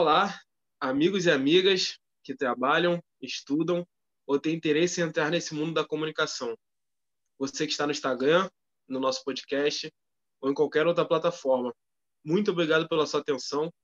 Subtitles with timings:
[0.00, 0.40] Olá,
[0.78, 3.84] amigos e amigas que trabalham, estudam
[4.28, 6.56] ou têm interesse em entrar nesse mundo da comunicação.
[7.36, 8.48] Você que está no Instagram,
[8.86, 9.92] no nosso podcast
[10.40, 11.74] ou em qualquer outra plataforma.
[12.24, 13.74] Muito obrigado pela sua atenção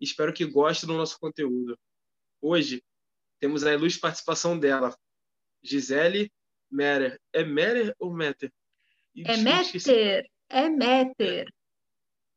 [0.00, 1.76] e espero que goste do nosso conteúdo.
[2.40, 2.80] Hoje
[3.40, 4.96] temos a ilustre participação dela,
[5.64, 6.30] Gisele
[6.70, 7.20] Merer.
[7.32, 8.52] É Merer ou Meter?
[9.16, 11.52] É Meter, é Meter.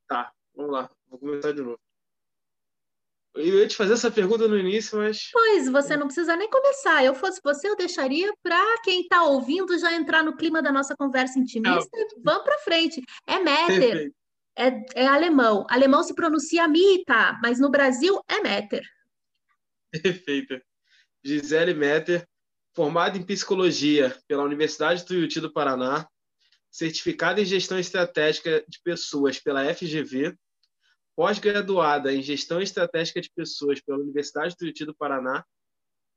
[0.07, 1.88] Tá, vamos lá, vou começar de novo.
[3.39, 5.29] Eu ia te fazer essa pergunta no início, mas.
[5.31, 7.03] Pois, você não precisa nem começar.
[7.05, 10.93] Eu fosse você, eu deixaria para quem está ouvindo já entrar no clima da nossa
[10.95, 11.89] conversa intimista.
[11.93, 12.23] Não.
[12.23, 13.01] Vamos para frente.
[13.25, 14.13] É Meter.
[14.57, 15.65] É, é, alemão.
[15.69, 18.83] Alemão se pronuncia Mita, mas no Brasil é Meter.
[19.89, 20.61] Perfeito.
[21.23, 22.27] Gisele Meter,
[22.75, 26.05] formada em psicologia pela Universidade Tuiuti do Paraná,
[26.69, 30.35] certificada em gestão estratégica de pessoas pela FGV
[31.19, 35.43] pós-graduada em Gestão Estratégica de Pessoas pela Universidade Tuiuti do Paraná,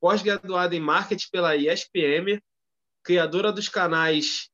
[0.01, 2.41] pós-graduada em Marketing pela ISPM,
[3.03, 4.49] criadora dos canais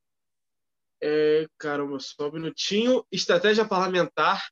[1.03, 4.43] é, caramba, só um minutinho, Estratégia Parlamentar,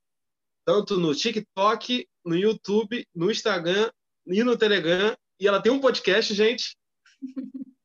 [0.63, 3.91] tanto no TikTok, no YouTube, no Instagram
[4.27, 6.77] e no Telegram, e ela tem um podcast, gente.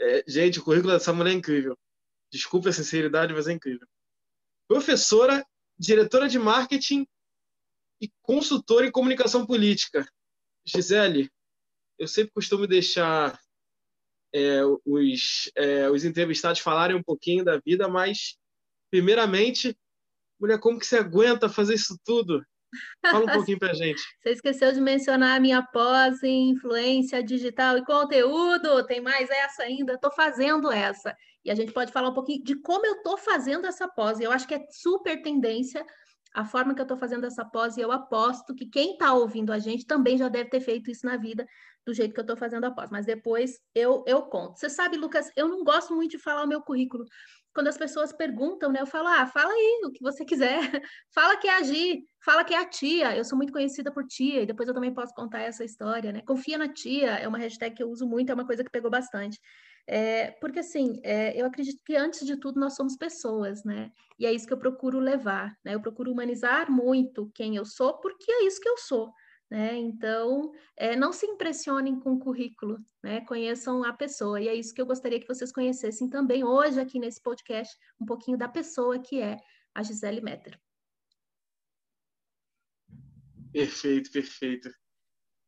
[0.00, 1.78] É, gente, o currículo dessa mulher é incrível.
[2.30, 3.86] Desculpe a sinceridade, mas é incrível.
[4.66, 5.46] Professora,
[5.78, 7.06] diretora de marketing
[8.04, 10.06] e consultor em comunicação política.
[10.66, 11.30] Gisele,
[11.98, 13.38] eu sempre costumo deixar
[14.34, 18.36] é, os, é, os entrevistados falarem um pouquinho da vida, mas,
[18.90, 19.76] primeiramente,
[20.38, 22.44] mulher, como que você aguenta fazer isso tudo?
[23.00, 24.02] Fala um pouquinho para gente.
[24.20, 28.84] Você esqueceu de mencionar a minha pós em influência digital e conteúdo.
[28.84, 29.92] Tem mais essa ainda?
[29.92, 31.16] Estou fazendo essa.
[31.44, 34.18] E a gente pode falar um pouquinho de como eu estou fazendo essa pós.
[34.18, 35.86] Eu acho que é super tendência
[36.34, 39.52] a forma que eu estou fazendo essa pós, e eu aposto que quem está ouvindo
[39.52, 41.46] a gente também já deve ter feito isso na vida,
[41.86, 42.90] do jeito que eu estou fazendo a pós.
[42.90, 44.58] Mas depois eu, eu conto.
[44.58, 47.04] Você sabe, Lucas, eu não gosto muito de falar o meu currículo.
[47.54, 50.58] Quando as pessoas perguntam, né, eu falo, ah, fala aí o que você quiser.
[51.14, 53.16] fala que é a Gi, fala que é a tia.
[53.16, 56.20] Eu sou muito conhecida por tia, e depois eu também posso contar essa história, né?
[56.26, 58.90] Confia na tia, é uma hashtag que eu uso muito, é uma coisa que pegou
[58.90, 59.38] bastante.
[59.86, 63.92] É, porque, assim, é, eu acredito que, antes de tudo, nós somos pessoas, né?
[64.18, 65.74] E é isso que eu procuro levar, né?
[65.74, 69.12] Eu procuro humanizar muito quem eu sou, porque é isso que eu sou,
[69.50, 69.76] né?
[69.76, 73.20] Então, é, não se impressionem com o currículo, né?
[73.22, 74.40] Conheçam a pessoa.
[74.40, 78.06] E é isso que eu gostaria que vocês conhecessem também hoje, aqui nesse podcast, um
[78.06, 79.38] pouquinho da pessoa que é
[79.74, 80.58] a Gisele Metter.
[83.52, 84.70] Perfeito, perfeito.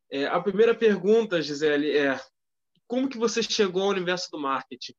[0.09, 2.17] É, a primeira pergunta, Gisele, é
[2.87, 4.93] como que você chegou ao universo do marketing?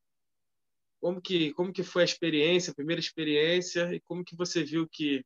[1.00, 4.88] Como que, como que foi a experiência, a primeira experiência, e como que você viu
[4.88, 5.24] que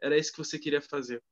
[0.00, 1.22] era isso que você queria fazer?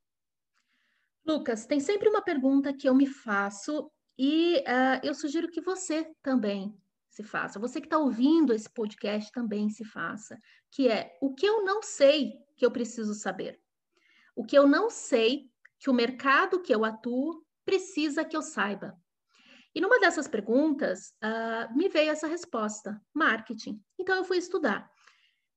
[1.25, 6.09] Lucas, tem sempre uma pergunta que eu me faço e uh, eu sugiro que você
[6.21, 6.75] também
[7.09, 7.59] se faça.
[7.59, 10.39] Você que está ouvindo esse podcast também se faça,
[10.71, 13.59] que é o que eu não sei que eu preciso saber.
[14.35, 18.97] O que eu não sei que o mercado que eu atuo precisa que eu saiba.
[19.73, 23.81] E numa dessas perguntas, uh, me veio essa resposta: marketing.
[23.99, 24.89] Então, eu fui estudar.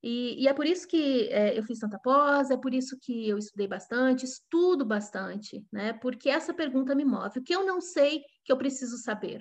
[0.07, 3.27] E, e é por isso que é, eu fiz tanta pós, é por isso que
[3.27, 5.95] eu estudei bastante, estudo bastante, né?
[5.95, 7.39] Porque essa pergunta me move.
[7.39, 9.41] O que eu não sei que eu preciso saber?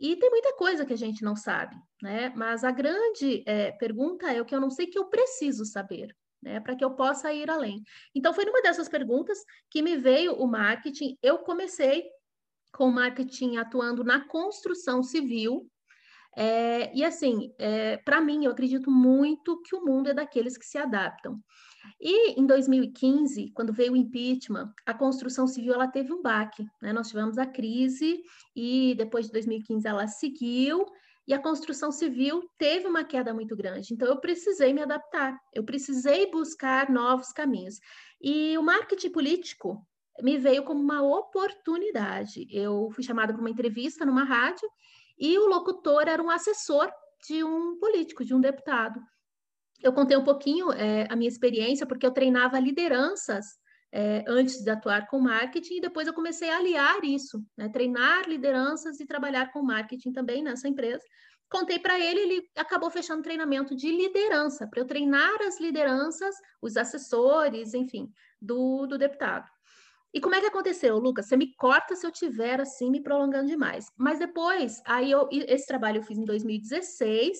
[0.00, 2.32] E tem muita coisa que a gente não sabe, né?
[2.36, 6.14] Mas a grande é, pergunta é o que eu não sei que eu preciso saber,
[6.40, 6.60] né?
[6.60, 7.82] Para que eu possa ir além.
[8.14, 11.18] Então, foi numa dessas perguntas que me veio o marketing.
[11.20, 12.08] Eu comecei
[12.74, 15.70] com marketing atuando na construção civil.
[16.36, 20.66] É, e assim, é, para mim, eu acredito muito que o mundo é daqueles que
[20.66, 21.40] se adaptam.
[22.00, 26.66] E em 2015, quando veio o impeachment, a construção civil ela teve um baque.
[26.82, 26.92] Né?
[26.92, 28.20] Nós tivemos a crise
[28.56, 30.84] e depois de 2015 ela seguiu
[31.26, 33.94] e a construção civil teve uma queda muito grande.
[33.94, 37.78] Então eu precisei me adaptar, eu precisei buscar novos caminhos.
[38.20, 39.86] E o marketing político
[40.22, 42.46] me veio como uma oportunidade.
[42.50, 44.68] Eu fui chamada para uma entrevista numa rádio
[45.18, 46.90] e o locutor era um assessor
[47.26, 49.00] de um político, de um deputado.
[49.82, 53.44] Eu contei um pouquinho é, a minha experiência, porque eu treinava lideranças
[53.92, 57.68] é, antes de atuar com marketing, e depois eu comecei a aliar isso, né?
[57.68, 61.04] treinar lideranças e trabalhar com marketing também nessa empresa.
[61.48, 66.76] Contei para ele, ele acabou fechando treinamento de liderança, para eu treinar as lideranças, os
[66.76, 69.48] assessores, enfim, do, do deputado.
[70.14, 71.26] E como é que aconteceu, Lucas?
[71.26, 73.86] Você me corta se eu tiver assim me prolongando demais.
[73.98, 77.36] Mas depois, aí eu, esse trabalho eu fiz em 2016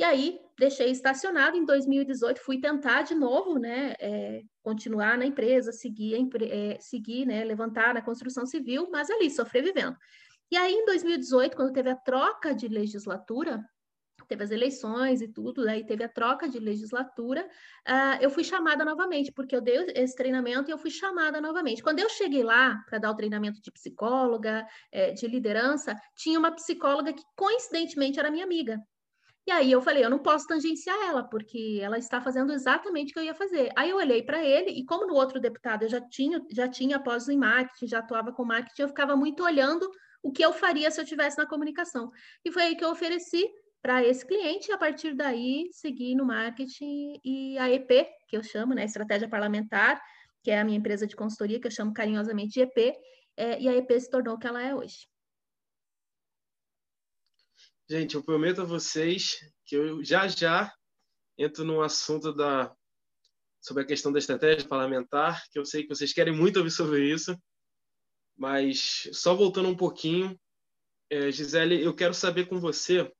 [0.00, 1.56] E aí, deixei estacionado.
[1.56, 6.16] Em 2018, fui tentar de novo, né, é, continuar na empresa, seguir,
[6.50, 9.96] é, seguir né, levantar na construção civil, mas ali, sobrevivendo.
[10.50, 13.62] E aí, em 2018, quando teve a troca de legislatura,
[14.28, 17.44] teve as eleições e tudo, daí teve a troca de legislatura,
[17.88, 21.82] uh, eu fui chamada novamente, porque eu dei esse treinamento e eu fui chamada novamente.
[21.82, 26.52] Quando eu cheguei lá para dar o treinamento de psicóloga, é, de liderança, tinha uma
[26.52, 28.78] psicóloga que coincidentemente era minha amiga.
[29.46, 33.14] E aí eu falei, eu não posso tangenciar ela, porque ela está fazendo exatamente o
[33.14, 33.72] que eu ia fazer.
[33.74, 37.00] Aí eu olhei para ele, e como no outro deputado eu já tinha, já tinha
[37.00, 39.90] pós em marketing, já atuava com marketing, eu ficava muito olhando
[40.22, 42.10] o que eu faria se eu tivesse na comunicação.
[42.44, 43.48] E foi aí que eu ofereci
[43.82, 47.88] para esse cliente, e a partir daí seguir no marketing e a EP,
[48.28, 50.02] que eu chamo, né, Estratégia Parlamentar,
[50.42, 52.96] que é a minha empresa de consultoria, que eu chamo carinhosamente de EP,
[53.36, 55.06] é, e a EP se tornou o que ela é hoje.
[57.88, 60.72] Gente, eu prometo a vocês que eu já já
[61.38, 62.74] entro no assunto da
[63.60, 67.04] sobre a questão da estratégia parlamentar, que eu sei que vocês querem muito ouvir sobre
[67.10, 67.36] isso,
[68.36, 70.38] mas só voltando um pouquinho,
[71.10, 73.10] é, Gisele, eu quero saber com você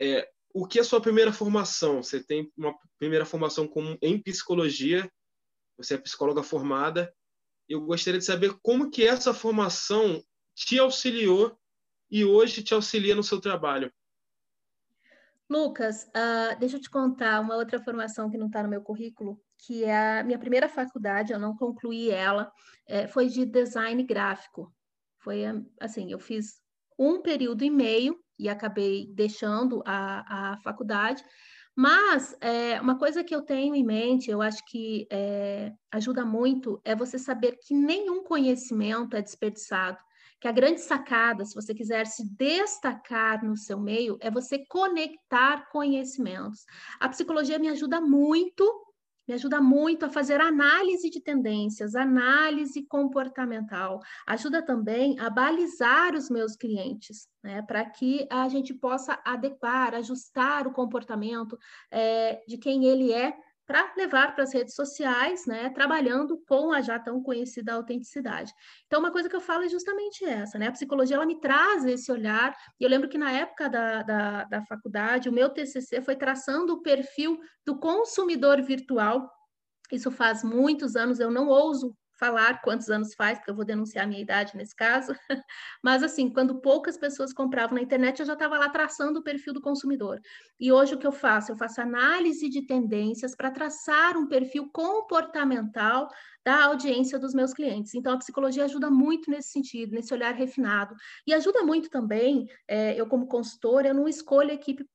[0.00, 2.02] é, o que é a sua primeira formação?
[2.02, 5.10] Você tem uma primeira formação com, em psicologia,
[5.76, 7.12] você é psicóloga formada.
[7.68, 10.22] Eu gostaria de saber como que essa formação
[10.54, 11.58] te auxiliou
[12.10, 13.92] e hoje te auxilia no seu trabalho?
[15.48, 19.40] Lucas, uh, deixa eu te contar uma outra formação que não está no meu currículo,
[19.58, 22.50] que é a minha primeira faculdade, eu não concluí ela,
[22.86, 24.72] é, foi de design gráfico.
[25.18, 25.42] Foi
[25.80, 26.60] assim, eu fiz
[26.98, 31.24] um período e meio e acabei deixando a, a faculdade.
[31.76, 36.80] Mas é, uma coisa que eu tenho em mente, eu acho que é, ajuda muito,
[36.84, 39.98] é você saber que nenhum conhecimento é desperdiçado
[40.44, 45.70] que a grande sacada, se você quiser se destacar no seu meio, é você conectar
[45.70, 46.66] conhecimentos.
[47.00, 48.62] A psicologia me ajuda muito,
[49.26, 54.00] me ajuda muito a fazer análise de tendências, análise comportamental.
[54.26, 60.66] Ajuda também a balizar os meus clientes, né, para que a gente possa adequar, ajustar
[60.66, 61.58] o comportamento
[61.90, 63.34] é, de quem ele é
[63.66, 68.52] para levar para as redes sociais, né, trabalhando com a já tão conhecida autenticidade.
[68.86, 70.68] Então, uma coisa que eu falo é justamente essa, né?
[70.68, 74.44] A psicologia, ela me traz esse olhar, e eu lembro que na época da, da,
[74.44, 79.30] da faculdade, o meu TCC foi traçando o perfil do consumidor virtual,
[79.90, 84.04] isso faz muitos anos, eu não ouso falar quantos anos faz, porque eu vou denunciar
[84.04, 85.12] a minha idade nesse caso,
[85.82, 89.52] mas assim, quando poucas pessoas compravam na internet, eu já estava lá traçando o perfil
[89.52, 90.20] do consumidor.
[90.58, 91.52] E hoje o que eu faço?
[91.52, 96.08] Eu faço análise de tendências para traçar um perfil comportamental
[96.42, 97.94] da audiência dos meus clientes.
[97.94, 100.94] Então, a psicologia ajuda muito nesse sentido, nesse olhar refinado.
[101.26, 104.86] E ajuda muito também, é, eu como consultora, eu não escolho a equipe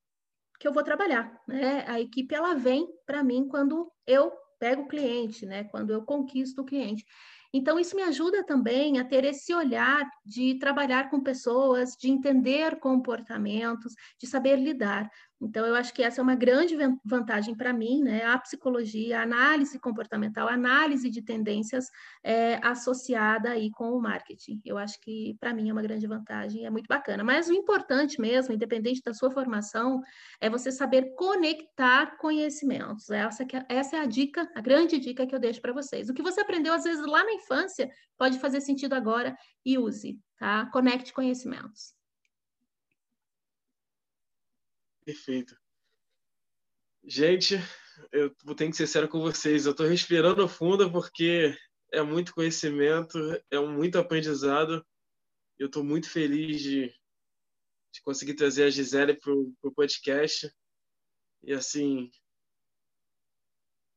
[0.60, 1.84] que eu vou trabalhar, né?
[1.88, 4.30] A equipe, ela vem para mim quando eu
[4.60, 5.64] pego o cliente, né?
[5.64, 7.04] Quando eu conquisto o cliente.
[7.52, 12.78] Então, isso me ajuda também a ter esse olhar de trabalhar com pessoas, de entender
[12.78, 15.10] comportamentos, de saber lidar.
[15.40, 18.24] Então, eu acho que essa é uma grande vantagem para mim, né?
[18.24, 21.86] A psicologia, a análise comportamental, a análise de tendências
[22.22, 24.60] é, associada aí com o marketing.
[24.64, 27.24] Eu acho que, para mim, é uma grande vantagem, é muito bacana.
[27.24, 30.02] Mas o importante mesmo, independente da sua formação,
[30.40, 33.08] é você saber conectar conhecimentos.
[33.08, 36.10] Essa, é, essa é a dica, a grande dica que eu deixo para vocês.
[36.10, 37.88] O que você aprendeu, às vezes, lá na infância,
[38.18, 40.66] pode fazer sentido agora e use, tá?
[40.66, 41.99] Conecte conhecimentos.
[45.10, 45.58] Perfeito.
[47.02, 47.56] Gente,
[48.12, 49.66] eu ter que ser sério com vocês.
[49.66, 51.52] Eu estou respirando fundo porque
[51.92, 53.18] é muito conhecimento,
[53.50, 54.86] é muito aprendizado.
[55.58, 56.86] Eu estou muito feliz de,
[57.92, 60.48] de, conseguir trazer a Gisele para o podcast.
[61.42, 62.08] E assim,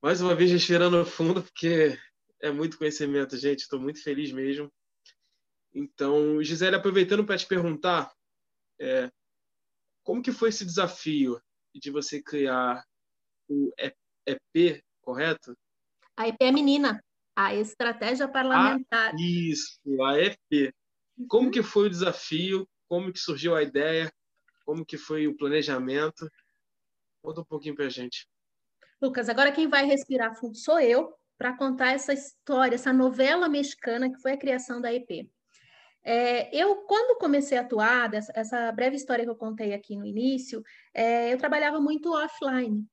[0.01, 1.95] mais uma vez respirando fundo porque
[2.41, 3.59] é muito conhecimento, gente.
[3.59, 4.73] Estou muito feliz mesmo.
[5.75, 8.11] Então, Gisele, aproveitando para te perguntar,
[8.81, 9.11] é,
[10.03, 11.41] como que foi esse desafio
[11.73, 12.83] de você criar
[13.49, 13.71] o
[14.25, 15.57] EP, correto?
[16.15, 17.03] A EP é menina,
[17.35, 19.13] a Estratégia Parlamentar.
[19.13, 20.73] Ah, isso, a EP.
[21.27, 21.51] Como uhum.
[21.51, 22.67] que foi o desafio?
[22.87, 24.11] Como que surgiu a ideia?
[24.65, 26.29] Como que foi o planejamento?
[27.23, 28.27] Conta um pouquinho para a gente.
[29.01, 34.09] Lucas, agora quem vai respirar fundo sou eu para contar essa história, essa novela mexicana
[34.09, 35.29] que foi a criação da EP.
[36.03, 40.05] É, eu, quando comecei a atuar, dessa, essa breve história que eu contei aqui no
[40.05, 40.61] início,
[40.93, 42.85] é, eu trabalhava muito offline.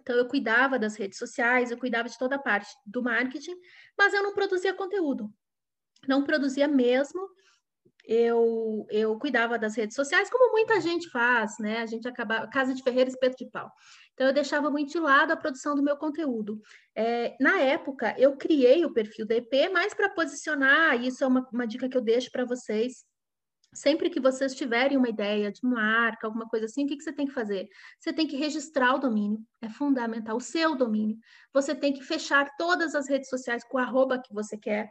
[0.00, 3.54] Então, eu cuidava das redes sociais, eu cuidava de toda a parte do marketing,
[3.96, 5.30] mas eu não produzia conteúdo.
[6.08, 7.20] Não produzia mesmo.
[8.10, 11.78] Eu, eu cuidava das redes sociais, como muita gente faz, né?
[11.78, 13.70] A gente acaba casa de ferreiro, espeto de pau.
[14.14, 16.60] Então, eu deixava muito de lado a produção do meu conteúdo.
[16.92, 21.48] É, na época, eu criei o perfil da EP mais para posicionar, isso é uma,
[21.52, 23.04] uma dica que eu deixo para vocês.
[23.72, 27.12] Sempre que vocês tiverem uma ideia de marca, alguma coisa assim, o que, que você
[27.12, 27.68] tem que fazer?
[28.00, 31.16] Você tem que registrar o domínio, é fundamental, o seu domínio.
[31.54, 34.90] Você tem que fechar todas as redes sociais com o arroba que você quer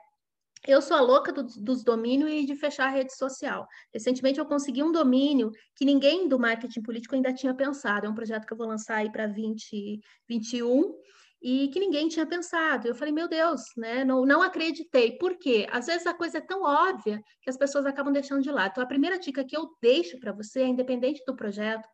[0.68, 3.68] eu sou a louca do, dos domínios e de fechar a rede social.
[3.94, 8.06] Recentemente eu consegui um domínio que ninguém do marketing político ainda tinha pensado.
[8.06, 10.94] É um projeto que eu vou lançar aí para 2021
[11.42, 12.88] e que ninguém tinha pensado.
[12.88, 14.04] Eu falei, meu Deus, né?
[14.04, 15.18] Não, não acreditei.
[15.18, 15.66] Por quê?
[15.72, 18.72] Às vezes a coisa é tão óbvia que as pessoas acabam deixando de lado.
[18.72, 21.88] Então, a primeira dica que eu deixo para você, independente do projeto,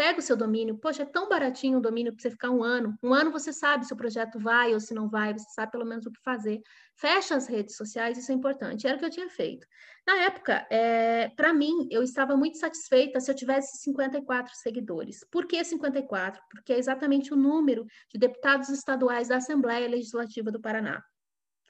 [0.00, 2.96] pega o seu domínio, poxa, é tão baratinho o domínio para você ficar um ano.
[3.02, 5.84] Um ano você sabe se o projeto vai ou se não vai, você sabe pelo
[5.84, 6.62] menos o que fazer.
[6.96, 8.86] Fecha as redes sociais, isso é importante.
[8.86, 9.66] Era o que eu tinha feito.
[10.06, 15.22] Na época, é, para mim, eu estava muito satisfeita se eu tivesse 54 seguidores.
[15.30, 16.40] Por que 54?
[16.50, 21.04] Porque é exatamente o número de deputados estaduais da Assembleia Legislativa do Paraná.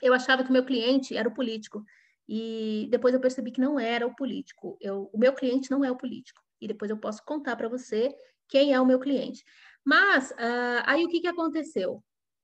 [0.00, 1.84] Eu achava que o meu cliente era o político.
[2.28, 4.78] E depois eu percebi que não era o político.
[4.80, 8.14] Eu, o meu cliente não é o político e depois eu posso contar para você
[8.48, 9.44] quem é o meu cliente.
[9.84, 12.02] Mas uh, aí o que, que aconteceu?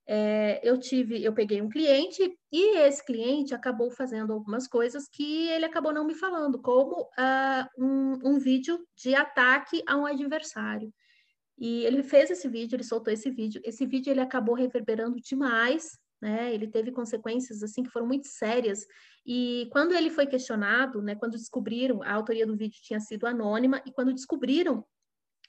[0.08, 5.48] É, eu tive, eu peguei um cliente e esse cliente acabou fazendo algumas coisas que
[5.48, 10.92] ele acabou não me falando, como uh, um, um vídeo de ataque a um adversário.
[11.58, 13.60] E ele fez esse vídeo, ele soltou esse vídeo.
[13.64, 16.52] Esse vídeo ele acabou reverberando demais, né?
[16.54, 18.86] Ele teve consequências assim que foram muito sérias
[19.26, 23.82] e quando ele foi questionado, né, quando descobriram, a autoria do vídeo tinha sido anônima,
[23.84, 24.84] e quando descobriram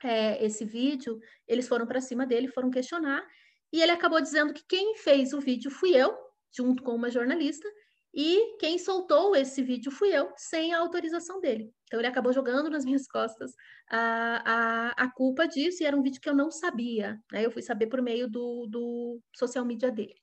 [0.04, 3.24] é, esse vídeo, eles foram para cima dele, foram questionar,
[3.72, 6.18] e ele acabou dizendo que quem fez o vídeo fui eu,
[6.52, 7.68] junto com uma jornalista,
[8.12, 11.72] e quem soltou esse vídeo fui eu, sem a autorização dele.
[11.86, 13.52] Então, ele acabou jogando nas minhas costas
[13.92, 17.46] a, a, a culpa disso, e era um vídeo que eu não sabia, né?
[17.46, 20.16] Eu fui saber por meio do, do social media dele.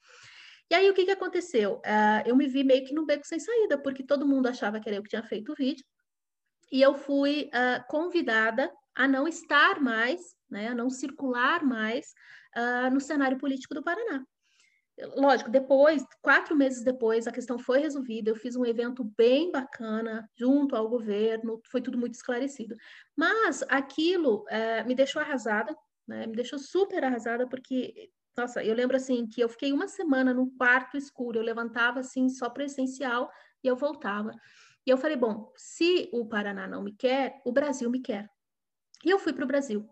[0.71, 1.75] E aí, o que, que aconteceu?
[1.77, 4.89] Uh, eu me vi meio que no beco sem saída, porque todo mundo achava que
[4.89, 5.85] era eu que tinha feito o vídeo,
[6.73, 12.07] e eu fui uh, convidada a não estar mais, né, a não circular mais
[12.57, 14.25] uh, no cenário político do Paraná.
[15.17, 18.31] Lógico, depois, quatro meses depois, a questão foi resolvida.
[18.31, 22.77] Eu fiz um evento bem bacana junto ao governo, foi tudo muito esclarecido.
[23.17, 28.97] Mas aquilo uh, me deixou arrasada, né, me deixou super arrasada, porque nossa, eu lembro
[28.97, 33.31] assim que eu fiquei uma semana num quarto escuro, eu levantava assim só para essencial
[33.63, 34.33] e eu voltava.
[34.87, 38.29] E eu falei, bom, se o Paraná não me quer, o Brasil me quer.
[39.05, 39.89] E eu fui para o Brasil.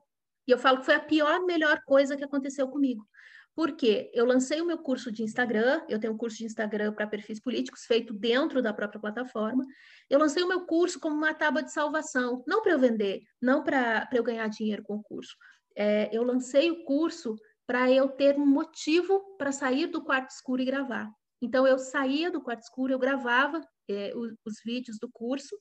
[0.47, 3.07] E eu falo que foi a pior, melhor coisa que aconteceu comigo.
[3.55, 7.07] Porque eu lancei o meu curso de Instagram, eu tenho um curso de Instagram para
[7.07, 9.65] perfis políticos feito dentro da própria plataforma.
[10.09, 13.63] Eu lancei o meu curso como uma tábua de salvação, não para eu vender, não
[13.63, 15.37] para eu ganhar dinheiro com o curso.
[15.77, 20.62] É, eu lancei o curso para eu ter um motivo para sair do quarto escuro
[20.62, 21.11] e gravar.
[21.40, 25.57] Então, eu saía do quarto escuro, eu gravava é, os, os, vídeos do curso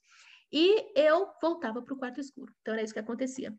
[0.52, 2.54] e eu voltava para o quarto escuro.
[2.62, 3.54] Então, era isso que acontecia.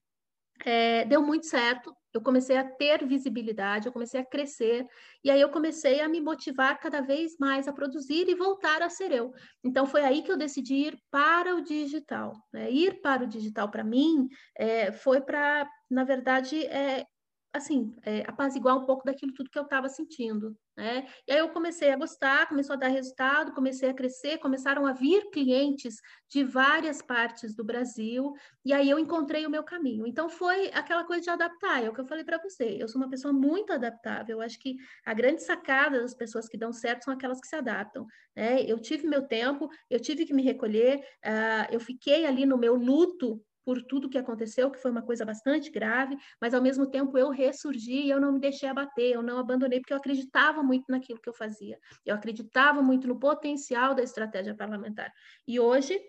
[0.65, 4.87] É, deu muito certo, eu comecei a ter visibilidade, eu comecei a crescer,
[5.25, 8.89] e aí eu comecei a me motivar cada vez mais a produzir e voltar a
[8.89, 9.33] ser eu.
[9.65, 12.33] Então, foi aí que eu decidi ir para o digital.
[12.53, 12.71] Né?
[12.71, 17.05] Ir para o digital, para mim, é, foi para, na verdade, é,
[17.53, 21.07] assim, é, apaziguar um pouco daquilo tudo que eu estava sentindo, né?
[21.29, 24.93] E aí eu comecei a gostar, começou a dar resultado, comecei a crescer, começaram a
[24.95, 25.97] vir clientes
[26.31, 28.33] de várias partes do Brasil,
[28.65, 30.07] e aí eu encontrei o meu caminho.
[30.07, 32.79] Então foi aquela coisa de adaptar, é o que eu falei para você.
[32.81, 34.39] Eu sou uma pessoa muito adaptável.
[34.39, 37.57] Eu acho que a grande sacada das pessoas que dão certo são aquelas que se
[37.57, 38.63] adaptam, né?
[38.63, 42.75] Eu tive meu tempo, eu tive que me recolher, uh, eu fiquei ali no meu
[42.75, 47.17] luto por tudo que aconteceu, que foi uma coisa bastante grave, mas ao mesmo tempo
[47.17, 50.85] eu ressurgi e eu não me deixei abater, eu não abandonei, porque eu acreditava muito
[50.89, 55.13] naquilo que eu fazia, eu acreditava muito no potencial da estratégia parlamentar.
[55.47, 56.01] E hoje,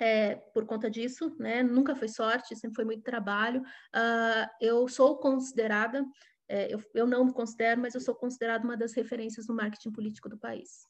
[0.00, 5.18] é, por conta disso, né, nunca foi sorte, sempre foi muito trabalho, uh, eu sou
[5.18, 6.04] considerada,
[6.48, 9.92] é, eu, eu não me considero, mas eu sou considerada uma das referências no marketing
[9.92, 10.86] político do país.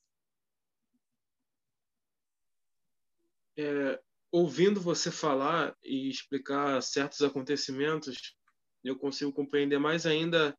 [3.57, 4.01] É,
[4.33, 8.35] ouvindo você falar e explicar certos acontecimentos,
[8.83, 10.59] eu consigo compreender mais ainda,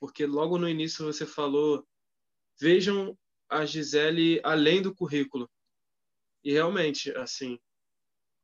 [0.00, 1.86] porque logo no início você falou:
[2.60, 3.16] vejam
[3.48, 5.48] a Gisele além do currículo.
[6.44, 7.58] E realmente, assim,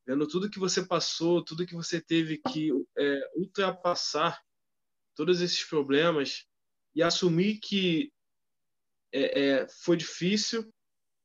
[0.07, 4.41] vendo tudo que você passou, tudo que você teve que é, ultrapassar,
[5.17, 6.47] todos esses problemas,
[6.95, 8.13] e assumir que
[9.13, 10.73] é, é, foi difícil,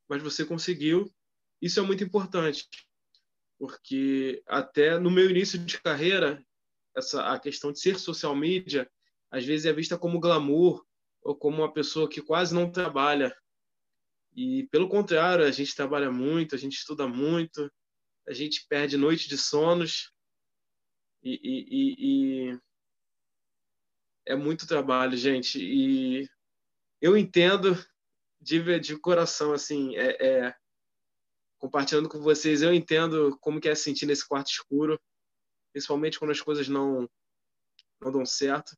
[0.10, 1.13] mas você conseguiu,
[1.62, 2.67] isso é muito importante
[3.63, 6.46] porque até no meu início de carreira,
[6.93, 8.91] essa a questão de ser social media
[9.32, 10.86] às vezes é vista como glamour
[11.22, 13.34] ou como uma pessoa que quase não trabalha.
[14.36, 17.72] E pelo contrário, a gente trabalha muito, a gente estuda muito,
[18.27, 20.12] a gente perde noite de sonos
[21.24, 22.60] e, e, e, e
[24.25, 25.58] é muito trabalho, gente.
[25.58, 26.27] E
[27.00, 27.82] eu entendo
[28.41, 30.55] de, de coração, assim, é, é,
[31.63, 35.00] compartilhando com vocês, eu entendo como que é sentir nesse quarto escuro,
[35.72, 37.10] principalmente quando as coisas não,
[38.01, 38.75] não dão certo.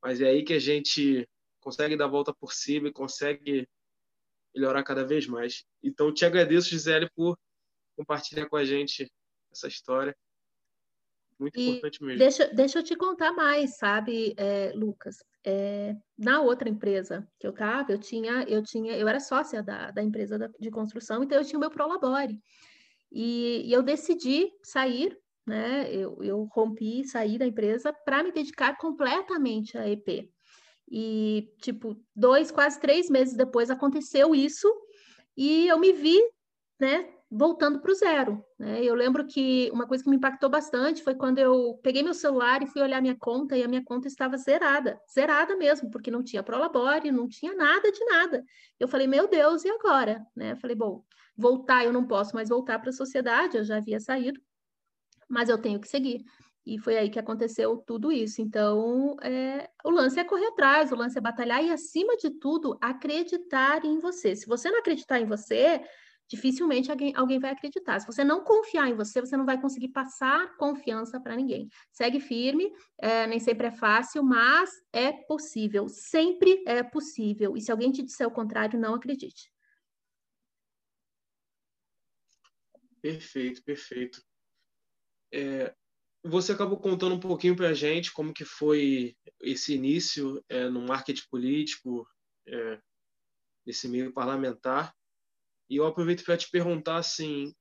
[0.00, 1.28] Mas é aí que a gente
[1.58, 3.68] consegue dar a volta por cima e consegue
[4.54, 5.64] melhorar cada vez mais.
[5.82, 7.36] Então, te agradeço, Gisele, por
[7.96, 9.10] compartilhar com a gente
[9.50, 10.16] essa história.
[11.36, 12.18] Muito e importante mesmo.
[12.20, 15.16] Deixa, deixa eu te contar mais, sabe, é, Lucas?
[15.50, 19.90] É, na outra empresa que eu estava, eu tinha, eu tinha, eu era sócia da,
[19.90, 22.38] da empresa de construção, então eu tinha o meu Prolabore.
[23.10, 25.90] E, e eu decidi sair, né?
[25.90, 30.30] Eu, eu rompi, saí da empresa para me dedicar completamente à EP.
[30.86, 34.70] E, tipo, dois, quase três meses depois aconteceu isso,
[35.34, 36.20] e eu me vi,
[36.78, 38.44] né, voltando para o zero.
[38.58, 38.82] Né?
[38.82, 42.62] Eu lembro que uma coisa que me impactou bastante foi quando eu peguei meu celular
[42.62, 46.22] e fui olhar minha conta e a minha conta estava zerada, zerada mesmo, porque não
[46.22, 48.44] tinha Prolabore, não tinha nada de nada.
[48.80, 50.24] Eu falei, meu Deus, e agora?
[50.34, 50.56] Né?
[50.56, 51.04] Falei, bom,
[51.36, 54.40] voltar eu não posso mais voltar para a sociedade, eu já havia saído,
[55.28, 56.24] mas eu tenho que seguir.
[56.64, 58.42] E foi aí que aconteceu tudo isso.
[58.42, 62.76] Então, é, o lance é correr atrás, o lance é batalhar e, acima de tudo,
[62.78, 64.36] acreditar em você.
[64.36, 65.82] Se você não acreditar em você,
[66.28, 67.98] dificilmente alguém, alguém vai acreditar.
[67.98, 71.68] Se você não confiar em você, você não vai conseguir passar confiança para ninguém.
[71.90, 72.70] Segue firme,
[73.00, 77.56] é, nem sempre é fácil, mas é possível, sempre é possível.
[77.56, 79.50] E se alguém te disser o contrário, não acredite.
[83.00, 84.22] Perfeito, perfeito.
[85.32, 85.74] É,
[86.22, 90.82] você acabou contando um pouquinho para a gente como que foi esse início é, no
[90.82, 92.06] marketing político,
[92.46, 92.80] é,
[93.64, 94.94] nesse meio parlamentar.
[95.68, 97.54] E eu aproveito para te perguntar assim,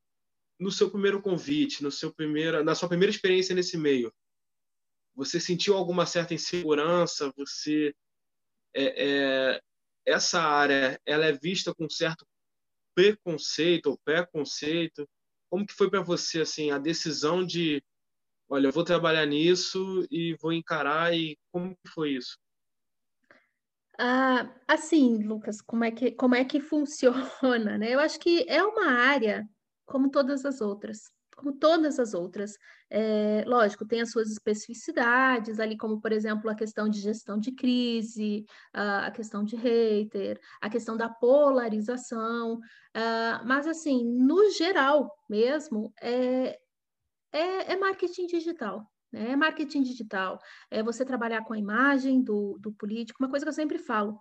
[0.59, 4.13] no seu primeiro convite, no seu primeira, na sua primeira experiência nesse meio,
[5.15, 7.33] você sentiu alguma certa insegurança?
[7.35, 7.93] Você
[8.75, 9.05] é,
[9.55, 9.61] é,
[10.05, 12.25] essa área ela é vista com certo
[12.95, 15.09] preconceito ou preconceito?
[15.49, 17.83] Como que foi para você assim a decisão de,
[18.47, 22.37] olha, eu vou trabalhar nisso e vou encarar e como que foi isso?
[23.99, 27.93] Ah, assim, Lucas, como é que, como é que funciona, né?
[27.93, 29.47] Eu acho que é uma área
[29.85, 32.53] como todas as outras, como todas as outras.
[32.89, 37.51] É, lógico, tem as suas especificidades ali, como, por exemplo, a questão de gestão de
[37.51, 45.93] crise, a questão de hater, a questão da polarização, uh, mas, assim, no geral mesmo,
[46.01, 46.59] é,
[47.31, 49.31] é, é marketing digital, né?
[49.31, 50.39] É marketing digital,
[50.69, 54.19] é você trabalhar com a imagem do, do político, uma coisa que eu sempre falo,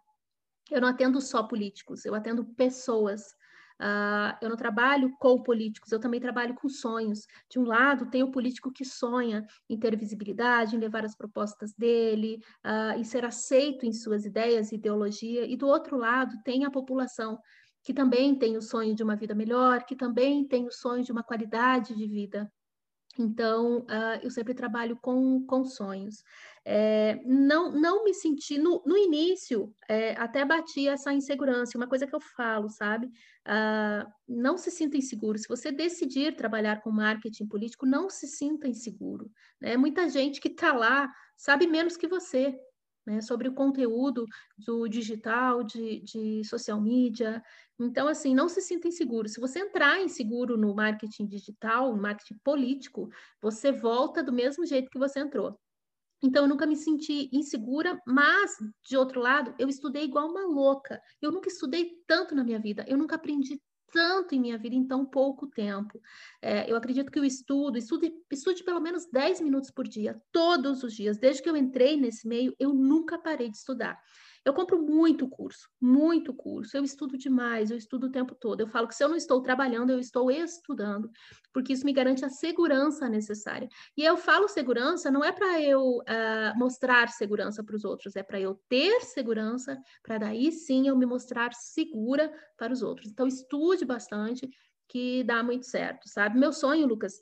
[0.70, 3.22] eu não atendo só políticos, eu atendo pessoas.
[3.79, 7.27] Uh, eu não trabalho com políticos, eu também trabalho com sonhos.
[7.49, 11.75] De um lado, tem o político que sonha em ter visibilidade, em levar as propostas
[11.75, 16.64] dele, uh, em ser aceito em suas ideias e ideologia, e do outro lado, tem
[16.64, 17.38] a população
[17.85, 21.12] que também tem o sonho de uma vida melhor, que também tem o sonho de
[21.12, 22.51] uma qualidade de vida
[23.19, 26.23] então, uh, eu sempre trabalho com, com sonhos.
[26.65, 32.07] É, não, não me senti, no, no início, é, até bati essa insegurança, uma coisa
[32.07, 33.07] que eu falo, sabe?
[33.07, 35.39] Uh, não se sinta inseguro.
[35.39, 39.31] Se você decidir trabalhar com marketing político, não se sinta inseguro.
[39.61, 39.77] Né?
[39.77, 42.59] Muita gente que está lá sabe menos que você,
[43.07, 44.27] né, sobre o conteúdo
[44.59, 47.41] do digital, de, de social media.
[47.79, 49.29] Então, assim, não se sinta inseguro.
[49.29, 53.09] Se você entrar inseguro no marketing digital, no marketing político,
[53.41, 55.59] você volta do mesmo jeito que você entrou.
[56.23, 58.53] Então, eu nunca me senti insegura, mas,
[58.89, 61.01] de outro lado, eu estudei igual uma louca.
[61.21, 63.61] Eu nunca estudei tanto na minha vida, eu nunca aprendi
[63.93, 66.01] tanto em minha vida em tão pouco tempo.
[66.43, 70.83] É, eu acredito que o estudo, estude, estude pelo menos 10 minutos por dia, todos
[70.83, 71.19] os dias.
[71.19, 73.99] Desde que eu entrei nesse meio, eu nunca parei de estudar.
[74.47, 76.77] Eu compro muito curso, muito curso.
[76.77, 78.61] Eu estudo demais, eu estudo o tempo todo.
[78.61, 81.11] Eu falo que se eu não estou trabalhando, eu estou estudando,
[81.53, 83.69] porque isso me garante a segurança necessária.
[83.97, 88.23] E eu falo segurança não é para eu uh, mostrar segurança para os outros, é
[88.23, 93.11] para eu ter segurança, para daí sim eu me mostrar segura para os outros.
[93.11, 94.49] Então, estude bastante,
[94.89, 96.39] que dá muito certo, sabe?
[96.39, 97.21] Meu sonho, Lucas,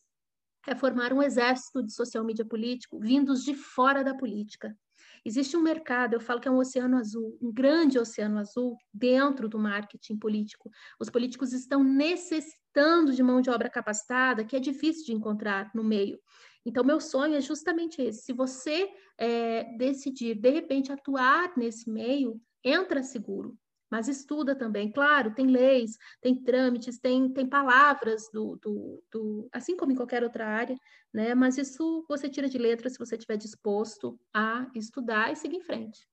[0.67, 4.77] é formar um exército de social media político vindos de fora da política.
[5.25, 9.49] Existe um mercado, eu falo que é um oceano azul, um grande oceano azul dentro
[9.49, 10.71] do marketing político.
[11.01, 15.83] Os políticos estão necessitando de mão de obra capacitada que é difícil de encontrar no
[15.83, 16.19] meio.
[16.67, 18.23] Então, meu sonho é justamente esse.
[18.23, 23.57] Se você é, decidir, de repente, atuar nesse meio, entra seguro,
[23.95, 24.91] mas estuda também.
[24.91, 30.25] Claro, tem leis, tem trâmites, tem, tem palavras do, do, do, assim como em qualquer
[30.25, 30.77] outra área,
[31.13, 31.33] né?
[31.33, 35.63] Mas isso você tira de letra se você estiver disposto a estudar e seguir em
[35.63, 36.09] frente.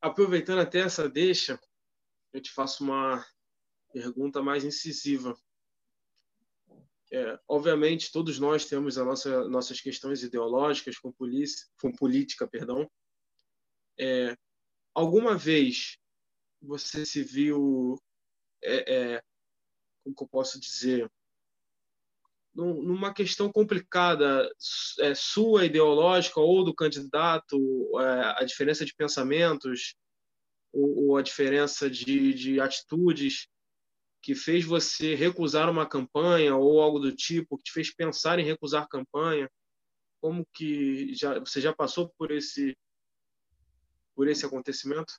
[0.00, 1.56] Aproveitando até essa deixa,
[2.32, 3.24] eu te faço uma
[3.92, 5.38] pergunta mais incisiva.
[7.12, 12.90] É, obviamente, todos nós temos as nossa, nossas questões ideológicas com, polícia, com política, perdão.
[13.98, 14.36] É,
[14.94, 15.96] alguma vez
[16.60, 17.96] você se viu,
[18.62, 19.22] é, é
[20.02, 21.10] como que eu posso dizer,
[22.54, 24.48] numa questão complicada
[25.00, 27.58] é, sua ideológica ou do candidato,
[28.00, 29.94] é, a diferença de pensamentos
[30.72, 33.48] ou, ou a diferença de, de atitudes
[34.22, 38.44] que fez você recusar uma campanha ou algo do tipo, que te fez pensar em
[38.44, 39.50] recusar campanha?
[40.20, 42.74] Como que já, você já passou por esse
[44.14, 45.14] por esse acontecimento?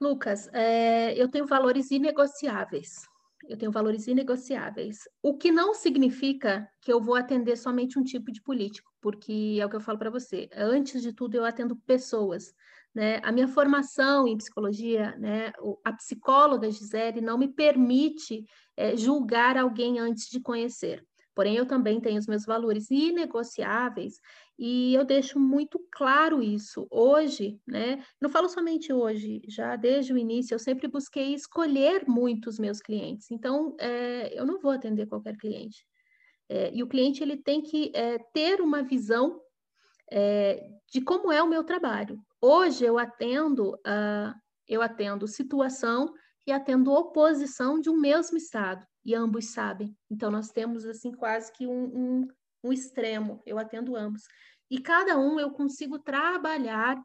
[0.00, 3.06] Lucas, é, eu tenho valores inegociáveis.
[3.48, 5.00] Eu tenho valores inegociáveis.
[5.22, 9.66] O que não significa que eu vou atender somente um tipo de político, porque é
[9.66, 10.48] o que eu falo para você.
[10.54, 12.54] Antes de tudo, eu atendo pessoas.
[12.94, 13.20] Né?
[13.22, 15.52] A minha formação em psicologia, né?
[15.84, 18.44] a psicóloga Gisele não me permite
[18.76, 21.04] é, julgar alguém antes de conhecer.
[21.34, 24.20] Porém, eu também tenho os meus valores inegociáveis
[24.58, 26.86] e eu deixo muito claro isso.
[26.90, 28.04] Hoje, né?
[28.20, 32.80] Não falo somente hoje, já desde o início, eu sempre busquei escolher muito os meus
[32.80, 33.30] clientes.
[33.30, 35.84] Então, é, eu não vou atender qualquer cliente.
[36.48, 39.40] É, e o cliente ele tem que é, ter uma visão
[40.12, 42.20] é, de como é o meu trabalho.
[42.40, 44.34] Hoje eu atendo, uh,
[44.68, 46.12] eu atendo situação
[46.46, 49.96] e atendo oposição de um mesmo estado, e ambos sabem.
[50.10, 52.28] Então nós temos assim quase que um, um,
[52.64, 54.22] um extremo, eu atendo ambos.
[54.70, 57.00] E cada um eu consigo trabalhar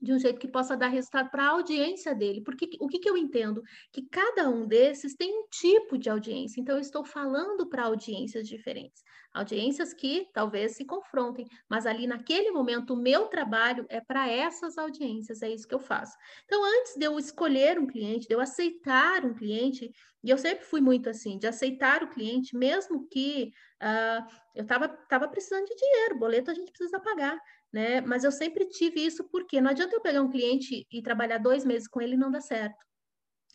[0.00, 2.40] de um jeito que possa dar resultado para a audiência dele.
[2.42, 3.62] Porque o que, que eu entendo?
[3.92, 6.60] Que cada um desses tem um tipo de audiência.
[6.60, 9.02] Então, eu estou falando para audiências diferentes.
[9.32, 14.78] Audiências que talvez se confrontem, mas ali naquele momento o meu trabalho é para essas
[14.78, 16.16] audiências, é isso que eu faço.
[16.46, 19.92] Então, antes de eu escolher um cliente, de eu aceitar um cliente,
[20.24, 24.88] e eu sempre fui muito assim, de aceitar o cliente, mesmo que uh, eu estava
[24.88, 27.38] tava precisando de dinheiro, boleto a gente precisa pagar
[27.72, 28.00] né?
[28.00, 31.64] Mas eu sempre tive isso porque não adianta eu pegar um cliente e trabalhar dois
[31.64, 32.76] meses com ele e não dá certo.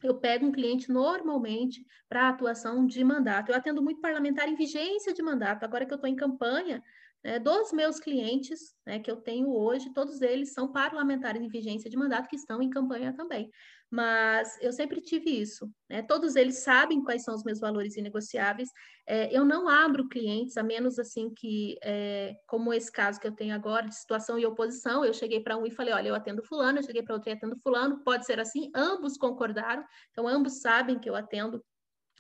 [0.04, 3.50] Eu pego um cliente normalmente para atuação de mandato.
[3.50, 5.64] Eu atendo muito parlamentar em vigência de mandato.
[5.64, 6.84] Agora que eu estou em campanha,
[7.24, 11.90] né, dos meus clientes né, que eu tenho hoje, todos eles são parlamentares em vigência
[11.90, 13.50] de mandato que estão em campanha também
[13.94, 15.72] mas eu sempre tive isso.
[15.88, 16.02] Né?
[16.02, 18.68] Todos eles sabem quais são os meus valores inegociáveis.
[19.06, 23.32] É, eu não abro clientes, a menos assim que, é, como esse caso que eu
[23.36, 26.42] tenho agora, de situação e oposição, eu cheguei para um e falei, olha, eu atendo
[26.42, 30.60] fulano, eu cheguei para outro e atendo fulano, pode ser assim, ambos concordaram, então ambos
[30.60, 31.64] sabem que eu atendo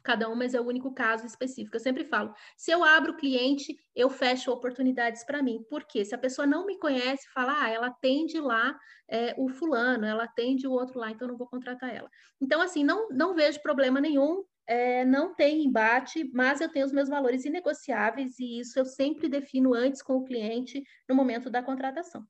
[0.03, 1.75] cada um, mas é o único caso específico.
[1.75, 5.65] Eu sempre falo, se eu abro cliente, eu fecho oportunidades para mim.
[5.69, 8.77] Porque se a pessoa não me conhece, fala, ah, ela atende lá
[9.09, 12.09] é, o fulano, ela atende o outro lá, então eu não vou contratar ela.
[12.41, 16.91] Então, assim, não, não vejo problema nenhum, é, não tem embate, mas eu tenho os
[16.91, 21.61] meus valores inegociáveis e isso eu sempre defino antes com o cliente no momento da
[21.61, 22.25] contratação.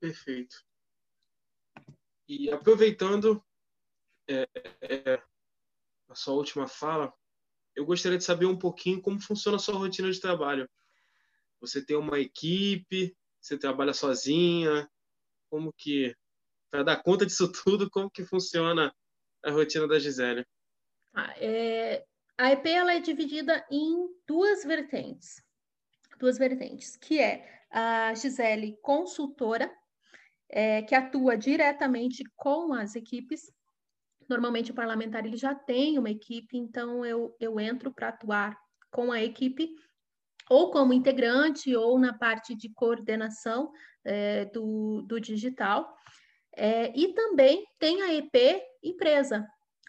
[0.00, 0.56] Perfeito.
[2.28, 3.42] E aproveitando
[4.28, 4.48] é,
[4.82, 5.22] é,
[6.08, 7.12] a sua última fala,
[7.74, 10.68] eu gostaria de saber um pouquinho como funciona a sua rotina de trabalho.
[11.60, 14.88] Você tem uma equipe, você trabalha sozinha,
[15.50, 16.14] como que
[16.70, 18.94] para dar conta disso tudo, como que funciona
[19.42, 20.44] a rotina da Gisele?
[21.14, 22.04] Ah, é,
[22.36, 25.42] a EP ela é dividida em duas vertentes,
[26.18, 29.72] duas vertentes, que é a Gisele consultora,
[30.50, 33.52] é, que atua diretamente com as equipes
[34.28, 38.58] Normalmente o parlamentar ele já tem uma equipe, então eu, eu entro para atuar
[38.90, 39.74] com a equipe
[40.50, 43.70] ou como integrante ou na parte de coordenação
[44.04, 45.94] é, do, do digital.
[46.56, 49.46] É, e também tem a EP empresa.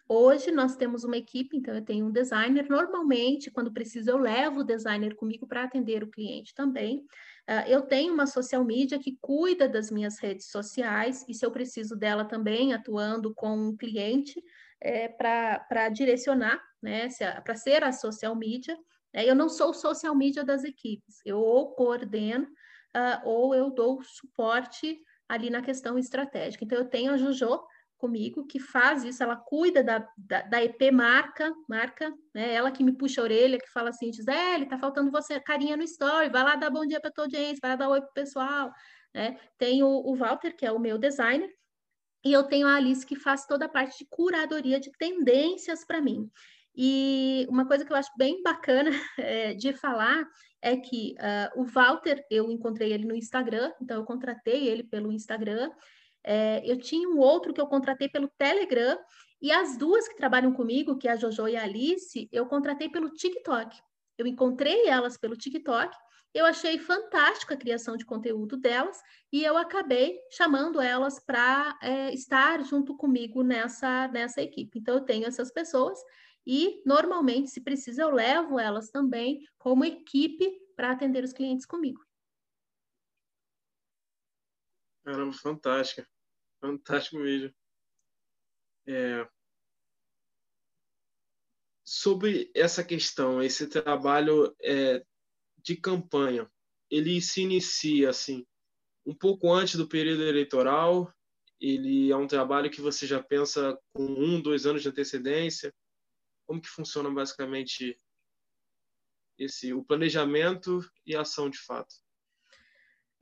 [0.08, 2.67] Hoje nós temos uma equipe, então eu tenho um designer.
[2.67, 7.06] Normalmente, quando preciso, eu levo o designer comigo para atender o cliente também.
[7.50, 11.50] Uh, eu tenho uma social media que cuida das minhas redes sociais, e se eu
[11.50, 14.40] preciso dela também, atuando com um cliente,
[14.80, 17.10] é, para direcionar, né,
[17.44, 18.78] para ser a social media.
[19.14, 22.46] Né, eu não sou social media das equipes, eu ou coordeno,
[22.96, 26.64] uh, ou eu dou suporte ali na questão estratégica.
[26.64, 27.62] Então, eu tenho a Jojo
[28.00, 32.54] comigo que faz isso, ela cuida da, da, da EP marca, marca, né?
[32.54, 35.84] Ela que me puxa a orelha, que fala assim, Gisele, tá faltando você carinha no
[35.84, 38.72] story, vai lá dar bom dia para tua audiência, vai lá dar oi pro pessoal,
[39.14, 39.38] né?
[39.58, 41.50] Tem o, o Walter, que é o meu designer,
[42.24, 46.02] e eu tenho a Alice que faz toda a parte de curadoria de tendências para
[46.02, 46.30] mim.
[46.76, 50.26] E uma coisa que eu acho bem bacana é, de falar
[50.62, 55.12] é que uh, o Walter, eu encontrei ele no Instagram, então eu contratei ele pelo
[55.12, 55.70] Instagram.
[56.23, 58.97] É, eu tinha um outro que eu contratei pelo Telegram,
[59.41, 62.89] e as duas que trabalham comigo, que é a Jojo e a Alice, eu contratei
[62.89, 63.77] pelo TikTok.
[64.17, 65.95] Eu encontrei elas pelo TikTok,
[66.34, 69.01] eu achei fantástica a criação de conteúdo delas
[69.32, 74.77] e eu acabei chamando elas para é, estar junto comigo nessa, nessa equipe.
[74.77, 75.97] Então, eu tenho essas pessoas
[76.45, 82.01] e, normalmente, se precisa, eu levo elas também como equipe para atender os clientes comigo.
[85.04, 86.08] Caramba, fantástica.
[86.62, 87.54] Fantástico mesmo.
[88.88, 89.28] É...
[91.86, 95.04] Sobre essa questão, esse trabalho é,
[95.58, 96.50] de campanha,
[96.90, 98.46] ele se inicia assim
[99.06, 101.12] um pouco antes do período eleitoral.
[101.60, 105.74] Ele é um trabalho que você já pensa com um, dois anos de antecedência.
[106.48, 107.98] Como que funciona basicamente
[109.38, 111.94] esse o planejamento e a ação de fato?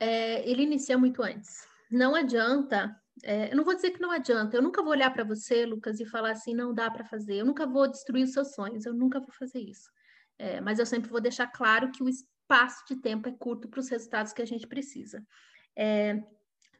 [0.00, 1.66] É, ele inicia muito antes.
[1.90, 2.94] Não adianta.
[3.22, 4.56] É, eu não vou dizer que não adianta.
[4.56, 7.36] Eu nunca vou olhar para você, Lucas, e falar assim, não dá para fazer.
[7.36, 8.86] Eu nunca vou destruir os seus sonhos.
[8.86, 9.90] Eu nunca vou fazer isso.
[10.38, 13.80] É, mas eu sempre vou deixar claro que o espaço de tempo é curto para
[13.80, 15.24] os resultados que a gente precisa.
[15.76, 16.22] É,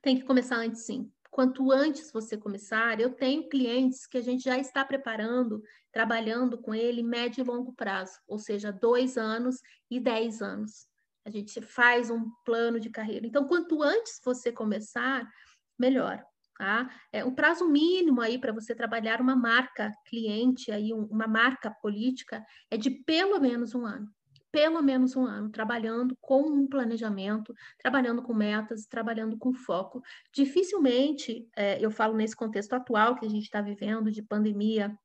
[0.01, 1.13] tem que começar antes, sim.
[1.31, 6.75] Quanto antes você começar, eu tenho clientes que a gente já está preparando, trabalhando com
[6.75, 10.88] ele médio e longo prazo, ou seja, dois anos e dez anos.
[11.29, 13.27] A gente faz um plano de carreira.
[13.27, 15.29] Então, quanto antes você começar,
[15.79, 16.25] melhor.
[16.57, 16.91] Tá?
[17.13, 21.71] É um prazo mínimo aí para você trabalhar uma marca cliente, aí um, uma marca
[21.71, 24.11] política, é de pelo menos um ano.
[24.51, 30.03] Pelo menos um ano, trabalhando com um planejamento, trabalhando com metas, trabalhando com foco.
[30.33, 34.99] Dificilmente, é, eu falo nesse contexto atual que a gente está vivendo, de pandemia,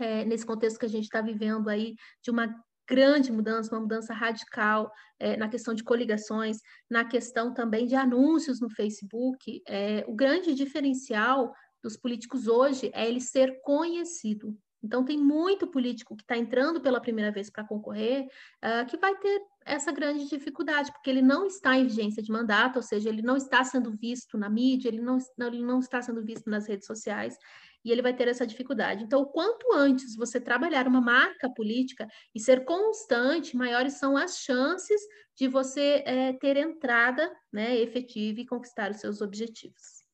[0.00, 2.52] é, nesse contexto que a gente está vivendo aí, de uma
[2.90, 6.58] grande mudança, uma mudança radical é, na questão de coligações,
[6.90, 9.62] na questão também de anúncios no Facebook.
[9.68, 14.58] É, o grande diferencial dos políticos hoje é ele ser conhecido.
[14.82, 19.14] Então, tem muito político que está entrando pela primeira vez para concorrer uh, que vai
[19.16, 23.20] ter essa grande dificuldade, porque ele não está em vigência de mandato, ou seja, ele
[23.20, 26.86] não está sendo visto na mídia, ele não, ele não está sendo visto nas redes
[26.86, 27.36] sociais,
[27.84, 29.04] e ele vai ter essa dificuldade.
[29.04, 35.00] Então, quanto antes você trabalhar uma marca política e ser constante, maiores são as chances
[35.36, 40.04] de você é, ter entrada né, efetiva e conquistar os seus objetivos.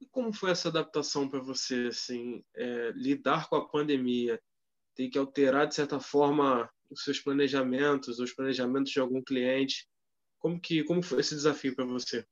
[0.00, 4.40] E como foi essa adaptação para você, assim, é, lidar com a pandemia,
[4.96, 9.88] ter que alterar de certa forma os seus planejamentos, os planejamentos de algum cliente?
[10.40, 12.26] Como que como foi esse desafio para você?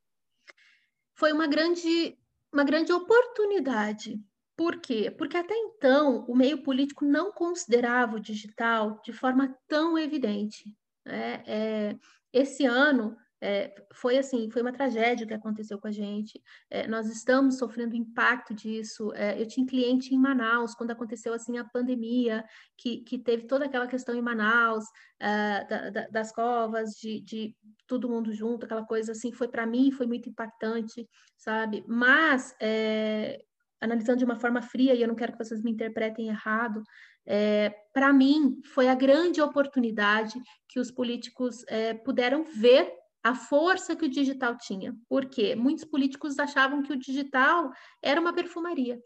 [1.15, 2.19] Foi uma grande
[2.53, 4.21] uma grande oportunidade.
[4.57, 5.11] Por quê?
[5.11, 10.77] Porque até então o meio político não considerava o digital de forma tão evidente.
[11.05, 11.43] Né?
[11.47, 11.97] É,
[12.33, 16.43] esse ano é, foi assim, foi uma tragédia que aconteceu com a gente.
[16.69, 19.13] É, nós estamos sofrendo impacto disso.
[19.15, 22.45] É, eu tinha cliente em Manaus quando aconteceu assim a pandemia,
[22.77, 24.85] que, que teve toda aquela questão em Manaus
[25.21, 29.33] é, da, da, das covas, de, de todo mundo junto, aquela coisa assim.
[29.33, 31.85] Foi para mim foi muito impactante, sabe?
[31.87, 33.41] Mas é,
[33.81, 36.83] analisando de uma forma fria, e eu não quero que vocês me interpretem errado,
[37.25, 42.91] é, para mim foi a grande oportunidade que os políticos é, puderam ver
[43.23, 44.97] a força que o digital tinha.
[45.09, 47.71] Porque muitos políticos achavam que o digital
[48.03, 49.01] era uma perfumaria.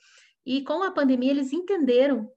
[0.44, 2.28] E com a pandemia eles entenderam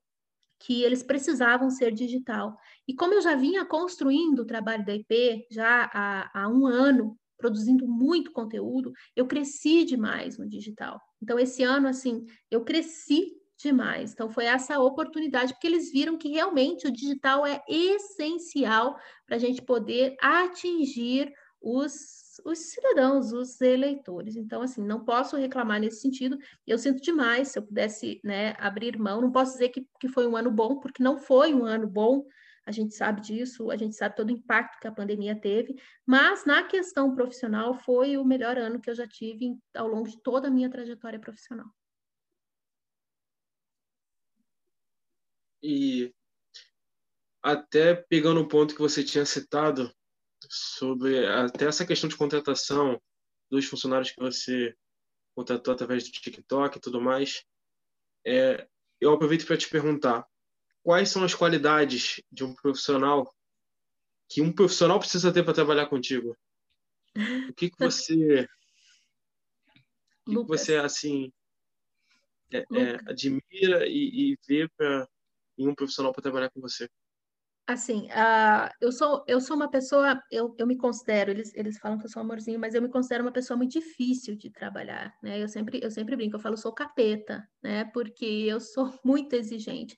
[0.59, 2.57] que eles precisavam ser digital.
[2.87, 7.17] E como eu já vinha construindo o trabalho da IP já há, há um ano,
[7.37, 10.99] produzindo muito conteúdo, eu cresci demais no digital.
[11.21, 14.13] Então, esse ano, assim, eu cresci demais.
[14.13, 19.39] Então, foi essa oportunidade, porque eles viram que realmente o digital é essencial para a
[19.39, 21.31] gente poder atingir
[21.65, 24.35] os, os cidadãos, os eleitores.
[24.35, 26.37] Então, assim, não posso reclamar nesse sentido.
[26.67, 29.19] Eu sinto demais se eu pudesse né, abrir mão.
[29.19, 32.23] Não posso dizer que, que foi um ano bom, porque não foi um ano bom.
[32.67, 35.75] A gente sabe disso, a gente sabe todo o impacto que a pandemia teve,
[36.05, 40.19] mas na questão profissional foi o melhor ano que eu já tive ao longo de
[40.21, 41.67] toda a minha trajetória profissional.
[45.61, 46.11] E
[47.43, 49.91] até pegando o ponto que você tinha citado
[50.49, 53.01] sobre até essa questão de contratação,
[53.49, 54.75] dois funcionários que você
[55.35, 57.43] contratou através do TikTok e tudo mais.
[58.25, 58.67] É,
[58.99, 60.25] eu aproveito para te perguntar
[60.81, 63.33] quais são as qualidades de um profissional
[64.29, 66.35] que um profissional precisa ter para trabalhar contigo.
[67.49, 68.47] O que, que você
[70.27, 71.31] o que, que você assim
[72.51, 75.07] é, é, admira e, e vê para
[75.57, 76.89] em um profissional para trabalhar com você?
[77.67, 81.97] Assim, uh, eu sou eu sou uma pessoa, eu, eu me considero, eles, eles falam
[81.97, 85.41] que eu sou amorzinho, mas eu me considero uma pessoa muito difícil de trabalhar, né?
[85.41, 87.85] Eu sempre eu sempre brinco, eu falo sou capeta, né?
[87.85, 89.97] Porque eu sou muito exigente.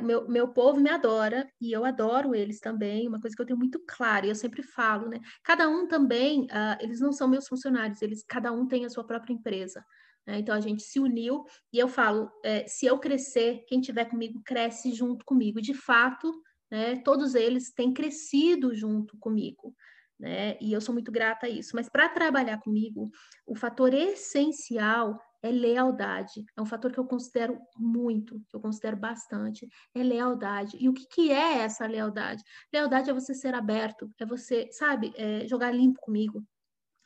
[0.00, 3.46] O meu, meu povo me adora e eu adoro eles também, uma coisa que eu
[3.46, 5.20] tenho muito clara, e eu sempre falo, né?
[5.44, 9.06] Cada um também, uh, eles não são meus funcionários, eles cada um tem a sua
[9.06, 9.84] própria empresa.
[10.26, 10.38] Né?
[10.40, 14.42] Então a gente se uniu e eu falo, é, se eu crescer, quem tiver comigo
[14.44, 15.60] cresce junto comigo.
[15.60, 16.32] De fato,
[16.70, 16.96] né?
[17.02, 19.74] Todos eles têm crescido junto comigo,
[20.18, 20.56] né?
[20.60, 21.74] E eu sou muito grata a isso.
[21.74, 23.10] Mas para trabalhar comigo,
[23.46, 26.44] o fator essencial é lealdade.
[26.56, 30.76] É um fator que eu considero muito, que eu considero bastante, é lealdade.
[30.78, 32.42] E o que, que é essa lealdade?
[32.72, 36.44] Lealdade é você ser aberto, é você, sabe, é jogar limpo comigo,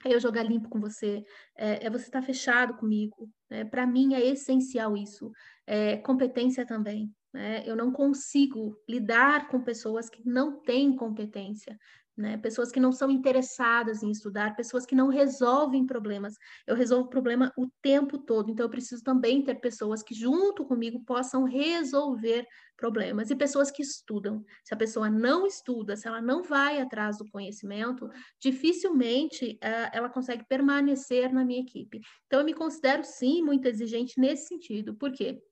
[0.05, 1.25] é eu jogar limpo com você,
[1.57, 3.31] é, é você estar tá fechado comigo.
[3.49, 3.65] Né?
[3.65, 5.31] Para mim é essencial isso.
[5.67, 7.11] É, competência também.
[7.35, 7.65] Né?
[7.67, 11.77] Eu não consigo lidar com pessoas que não têm competência,
[12.17, 12.37] né?
[12.37, 16.37] pessoas que não são interessadas em estudar, pessoas que não resolvem problemas.
[16.65, 21.05] Eu resolvo problema o tempo todo, então eu preciso também ter pessoas que, junto comigo,
[21.05, 24.45] possam resolver problemas e pessoas que estudam.
[24.65, 28.09] Se a pessoa não estuda, se ela não vai atrás do conhecimento,
[28.41, 32.01] dificilmente uh, ela consegue permanecer na minha equipe.
[32.29, 34.95] Então, eu me considero, sim, muito exigente nesse sentido.
[34.95, 35.43] Por quê?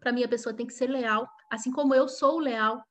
[0.00, 2.82] Para mim, a pessoa tem que ser leal, assim como eu sou leal.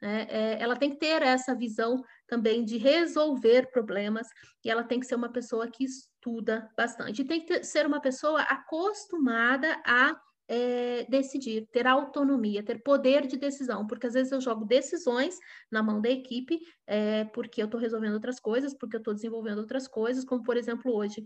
[0.00, 0.26] Né?
[0.28, 4.28] É, ela tem que ter essa visão também de resolver problemas
[4.64, 7.22] e ela tem que ser uma pessoa que estuda bastante.
[7.22, 10.14] E tem que ter, ser uma pessoa acostumada a
[10.46, 15.38] é, decidir, ter autonomia, ter poder de decisão, porque às vezes eu jogo decisões
[15.70, 19.58] na mão da equipe, é, porque eu estou resolvendo outras coisas, porque eu estou desenvolvendo
[19.58, 21.24] outras coisas, como por exemplo hoje.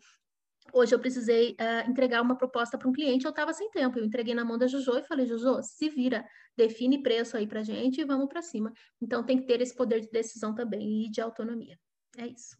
[0.72, 3.98] Hoje eu precisei uh, entregar uma proposta para um cliente, eu estava sem tempo.
[3.98, 6.26] Eu entreguei na mão da Jojo e falei, Jojo, se vira,
[6.56, 8.72] define preço aí para gente e vamos para cima.
[9.00, 11.78] Então tem que ter esse poder de decisão também e de autonomia.
[12.16, 12.56] É isso.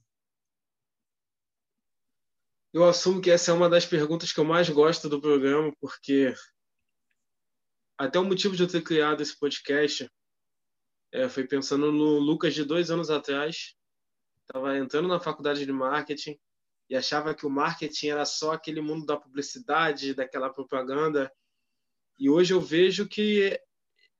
[2.72, 6.34] Eu assumo que essa é uma das perguntas que eu mais gosto do programa, porque
[7.96, 10.08] até o motivo de eu ter criado esse podcast
[11.12, 13.74] é, foi pensando no Lucas de dois anos atrás.
[14.42, 16.38] Estava entrando na faculdade de marketing
[16.88, 21.30] e achava que o marketing era só aquele mundo da publicidade, daquela propaganda.
[22.18, 23.60] E hoje eu vejo que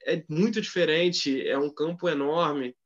[0.05, 2.77] é muito diferente, é um campo enorme.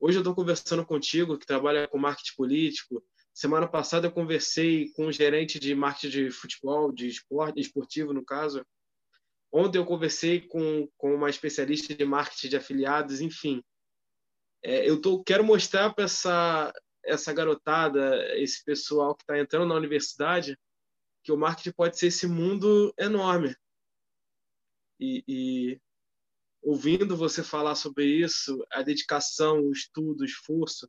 [0.00, 3.04] Hoje eu estou conversando contigo, que trabalha com marketing político.
[3.32, 8.24] Semana passada eu conversei com um gerente de marketing de futebol, de esporte, esportivo no
[8.24, 8.64] caso.
[9.52, 13.62] Ontem eu conversei com, com uma especialista de marketing de afiliados, enfim.
[14.62, 16.72] É, eu tô, quero mostrar para essa,
[17.04, 20.58] essa garotada, esse pessoal que está entrando na universidade,
[21.22, 23.54] que o marketing pode ser esse mundo enorme.
[25.00, 25.80] E, e,
[26.62, 30.88] ouvindo você falar sobre isso, a dedicação, o estudo, o esforço,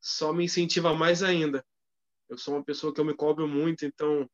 [0.00, 1.64] só me incentiva mais ainda.
[2.28, 4.28] Eu sou uma pessoa que eu me cobro muito, então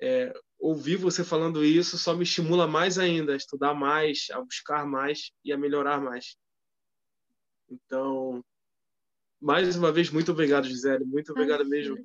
[0.00, 4.86] é, ouvir você falando isso só me estimula mais ainda a estudar mais, a buscar
[4.86, 6.36] mais e a melhorar mais.
[7.68, 8.44] Então,
[9.40, 11.04] mais uma vez, muito obrigado, Gisele.
[11.04, 11.96] Muito obrigado mesmo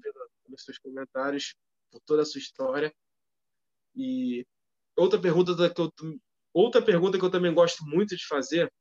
[0.44, 1.56] pelos seus comentários,
[1.92, 2.94] por toda a sua história.
[3.96, 4.46] E
[4.96, 5.92] outra pergunta que eu,
[6.54, 8.72] outra pergunta que eu também gosto muito de fazer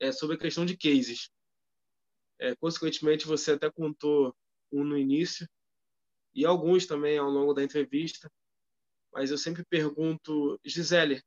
[0.00, 1.30] é sobre a questão de cases.
[2.38, 4.34] É, consequentemente, você até contou
[4.72, 5.46] um no início
[6.34, 8.30] e alguns também ao longo da entrevista.
[9.12, 11.22] Mas eu sempre pergunto, Gisele,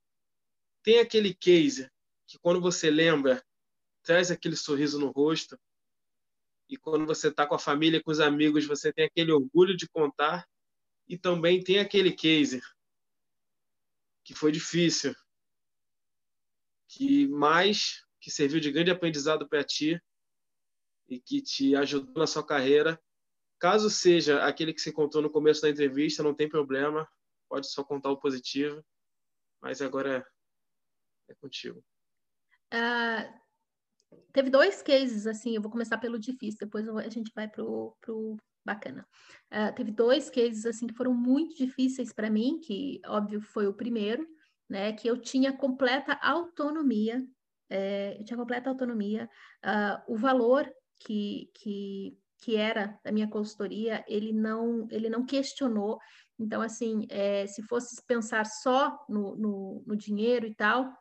[0.81, 1.89] tem aquele case
[2.27, 3.43] que quando você lembra
[4.01, 5.57] traz aquele sorriso no rosto
[6.69, 9.87] e quando você está com a família, com os amigos, você tem aquele orgulho de
[9.87, 10.47] contar
[11.07, 12.61] e também tem aquele case
[14.23, 15.13] que foi difícil,
[16.87, 20.01] que mais que serviu de grande aprendizado para ti
[21.09, 22.99] e que te ajudou na sua carreira.
[23.59, 27.07] Caso seja aquele que você contou no começo da entrevista, não tem problema,
[27.49, 28.83] pode só contar o positivo,
[29.61, 30.25] mas agora
[31.29, 31.83] é, é contigo.
[32.73, 33.42] Uh,
[34.31, 38.37] teve dois cases, assim, eu vou começar pelo difícil, depois a gente vai pro, pro
[38.65, 39.05] bacana.
[39.51, 43.73] Uh, teve dois cases, assim, que foram muito difíceis para mim, que, óbvio, foi o
[43.73, 44.25] primeiro,
[44.69, 47.23] né, que eu tinha completa autonomia,
[47.69, 49.29] é, eu tinha completa autonomia,
[49.65, 55.99] uh, o valor que, que, que era da minha consultoria, ele não, ele não questionou.
[56.39, 60.91] Então, assim, é, se fosse pensar só no, no, no, dinheiro e tal,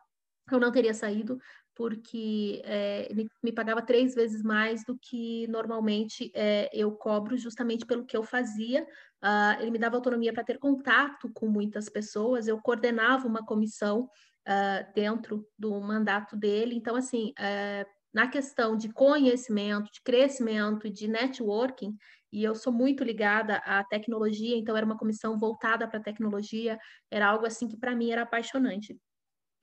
[0.50, 1.38] eu não teria saído,
[1.74, 7.86] porque é, ele me pagava três vezes mais do que normalmente é, eu cobro, justamente
[7.86, 8.86] pelo que eu fazia.
[9.22, 14.08] Uh, ele me dava autonomia para ter contato com muitas pessoas, eu coordenava uma comissão
[14.48, 16.74] uh, dentro do mandato dele.
[16.74, 21.96] Então, assim, uh, na questão de conhecimento, de crescimento, de networking,
[22.32, 26.78] e eu sou muito ligada à tecnologia, então era uma comissão voltada para a tecnologia,
[27.10, 28.98] era algo assim que para mim era apaixonante.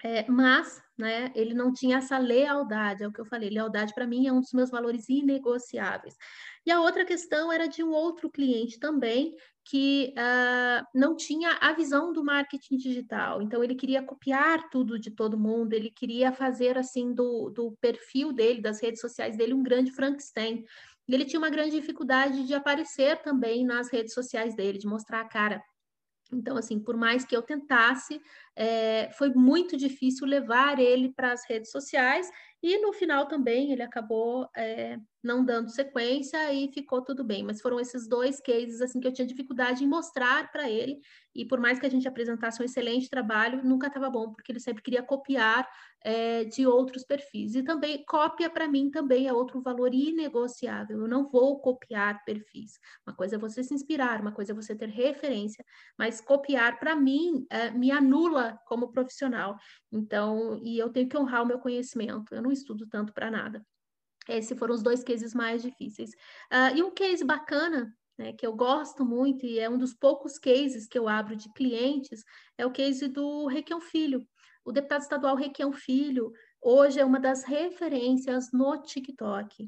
[0.01, 4.07] É, mas, né, ele não tinha essa lealdade, é o que eu falei, lealdade para
[4.07, 6.15] mim é um dos meus valores inegociáveis.
[6.65, 9.35] E a outra questão era de um outro cliente também,
[9.65, 13.41] que uh, não tinha a visão do marketing digital.
[13.41, 18.31] Então, ele queria copiar tudo de todo mundo, ele queria fazer, assim, do, do perfil
[18.31, 20.63] dele, das redes sociais dele, um grande Frankenstein.
[21.07, 25.21] E ele tinha uma grande dificuldade de aparecer também nas redes sociais dele, de mostrar
[25.21, 25.61] a cara.
[26.31, 28.21] Então, assim, por mais que eu tentasse,
[28.55, 32.29] é, foi muito difícil levar ele para as redes sociais
[32.61, 37.41] e no final também ele acabou é, não dando sequência e ficou tudo bem.
[37.41, 40.99] Mas foram esses dois cases assim que eu tinha dificuldade em mostrar para ele.
[41.33, 44.59] E por mais que a gente apresentasse um excelente trabalho, nunca estava bom, porque ele
[44.59, 45.69] sempre queria copiar
[46.03, 47.55] é, de outros perfis.
[47.55, 50.99] E também, cópia para mim também é outro valor inegociável.
[50.99, 52.73] Eu não vou copiar perfis.
[53.07, 55.63] Uma coisa é você se inspirar, uma coisa é você ter referência,
[55.97, 59.57] mas copiar para mim é, me anula como profissional.
[59.91, 62.33] Então, e eu tenho que honrar o meu conhecimento.
[62.33, 63.65] Eu não estudo tanto para nada.
[64.27, 66.11] Esses foram os dois cases mais difíceis.
[66.51, 70.37] Uh, e um case bacana, né, que eu gosto muito, e é um dos poucos
[70.37, 72.23] cases que eu abro de clientes,
[72.57, 74.25] é o case do Requião Filho.
[74.63, 76.31] O deputado estadual Requião Filho,
[76.61, 79.67] hoje é uma das referências no TikTok.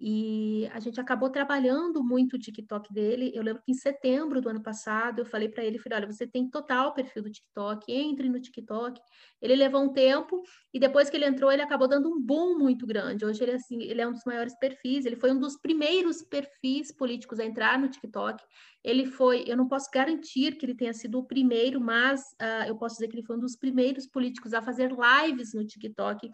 [0.00, 3.32] E a gente acabou trabalhando muito o TikTok dele.
[3.34, 6.24] Eu lembro que em setembro do ano passado eu falei para ele, falei, olha, você
[6.24, 9.00] tem total perfil do TikTok, entre no TikTok.
[9.42, 10.40] Ele levou um tempo
[10.72, 13.24] e depois que ele entrou, ele acabou dando um boom muito grande.
[13.24, 16.92] Hoje ele assim, ele é um dos maiores perfis, ele foi um dos primeiros perfis
[16.92, 18.40] políticos a entrar no TikTok.
[18.84, 22.76] Ele foi, eu não posso garantir que ele tenha sido o primeiro, mas uh, eu
[22.76, 26.30] posso dizer que ele foi um dos primeiros políticos a fazer lives no TikTok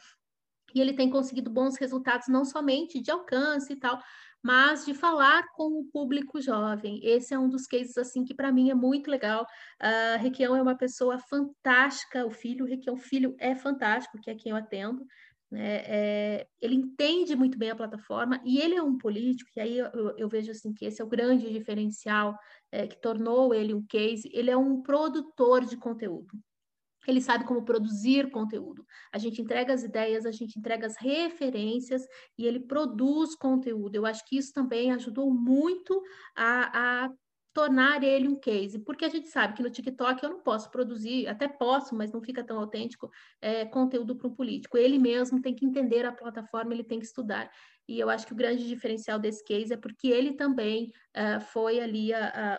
[0.74, 4.00] e ele tem conseguido bons resultados, não somente de alcance e tal,
[4.42, 7.00] mas de falar com o público jovem.
[7.02, 9.46] Esse é um dos cases assim que para mim é muito legal.
[9.80, 14.34] Uh, Requião é uma pessoa fantástica, o filho, o Requião filho é fantástico, que é
[14.34, 15.06] quem eu atendo.
[15.50, 15.82] Né?
[15.86, 20.14] É, ele entende muito bem a plataforma e ele é um político, e aí eu,
[20.18, 22.36] eu vejo assim que esse é o grande diferencial
[22.72, 24.28] é, que tornou ele um case.
[24.32, 26.36] Ele é um produtor de conteúdo
[27.10, 28.86] ele sabe como produzir conteúdo.
[29.12, 32.02] A gente entrega as ideias, a gente entrega as referências
[32.38, 33.94] e ele produz conteúdo.
[33.94, 36.02] Eu acho que isso também ajudou muito
[36.36, 37.10] a, a
[37.54, 41.28] tornar ele um case, porque a gente sabe que no TikTok eu não posso produzir,
[41.28, 43.08] até posso, mas não fica tão autêntico,
[43.40, 44.76] é, conteúdo para um político.
[44.76, 47.48] Ele mesmo tem que entender a plataforma, ele tem que estudar.
[47.86, 51.80] E eu acho que o grande diferencial desse case é porque ele também uh, foi
[51.80, 52.10] ali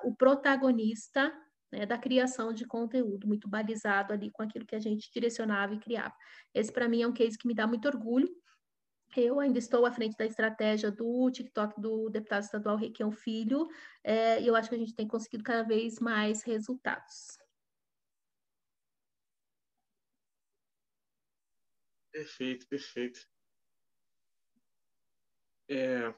[0.04, 1.34] o protagonista
[1.76, 5.80] né, da criação de conteúdo, muito balizado ali com aquilo que a gente direcionava e
[5.80, 6.16] criava.
[6.54, 8.30] Esse, para mim, é um case que me dá muito orgulho.
[9.16, 13.68] Eu ainda estou à frente da estratégia do TikTok do deputado estadual Requião Filho,
[14.04, 17.38] é, e eu acho que a gente tem conseguido cada vez mais resultados.
[22.12, 23.20] Perfeito, perfeito.
[25.70, 26.14] É,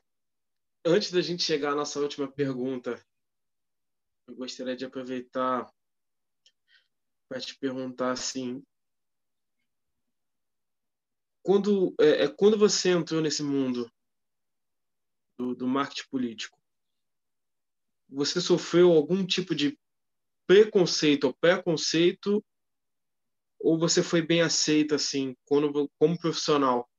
[0.85, 3.03] antes da gente chegar à nossa última pergunta,
[4.27, 5.71] eu gostaria de aproveitar
[7.29, 8.63] para te perguntar assim,
[11.43, 13.89] quando é, é, quando você entrou nesse mundo
[15.37, 16.61] do, do marketing político,
[18.09, 19.79] você sofreu algum tipo de
[20.45, 22.43] preconceito ou preconceito
[23.59, 26.89] ou você foi bem aceita assim quando, como profissional?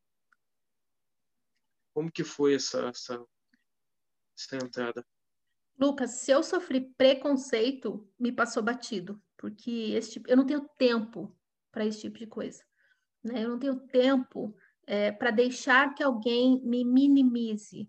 [1.95, 3.26] Como que foi essa, essa,
[4.37, 5.07] essa entrada?
[5.79, 11.35] Lucas, se eu sofri preconceito, me passou batido, porque esse tipo, eu não tenho tempo
[11.70, 12.62] para esse tipo de coisa.
[13.22, 13.45] Né?
[13.45, 14.57] Eu não tenho tempo
[14.87, 17.89] é, para deixar que alguém me minimize.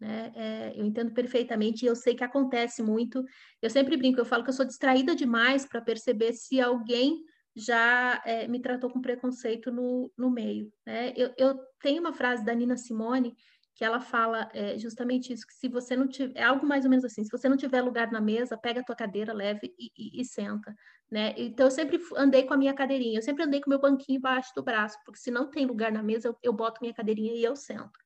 [0.00, 0.32] Né?
[0.34, 3.24] É, eu entendo perfeitamente e eu sei que acontece muito.
[3.60, 7.22] Eu sempre brinco, eu falo que eu sou distraída demais para perceber se alguém
[7.54, 10.70] já é, me tratou com preconceito no, no meio.
[10.86, 11.12] Né?
[11.16, 13.34] Eu, eu tenho uma frase da Nina Simone
[13.76, 16.90] que ela fala é, justamente isso, que se você não tiver, é algo mais ou
[16.90, 19.92] menos assim, se você não tiver lugar na mesa, pega a tua cadeira, leve e,
[19.96, 20.74] e, e, senta,
[21.10, 21.34] né?
[21.36, 24.16] Então, eu sempre andei com a minha cadeirinha, eu sempre andei com o meu banquinho
[24.18, 27.34] embaixo do braço, porque se não tem lugar na mesa, eu, eu boto minha cadeirinha
[27.34, 27.98] e eu sento.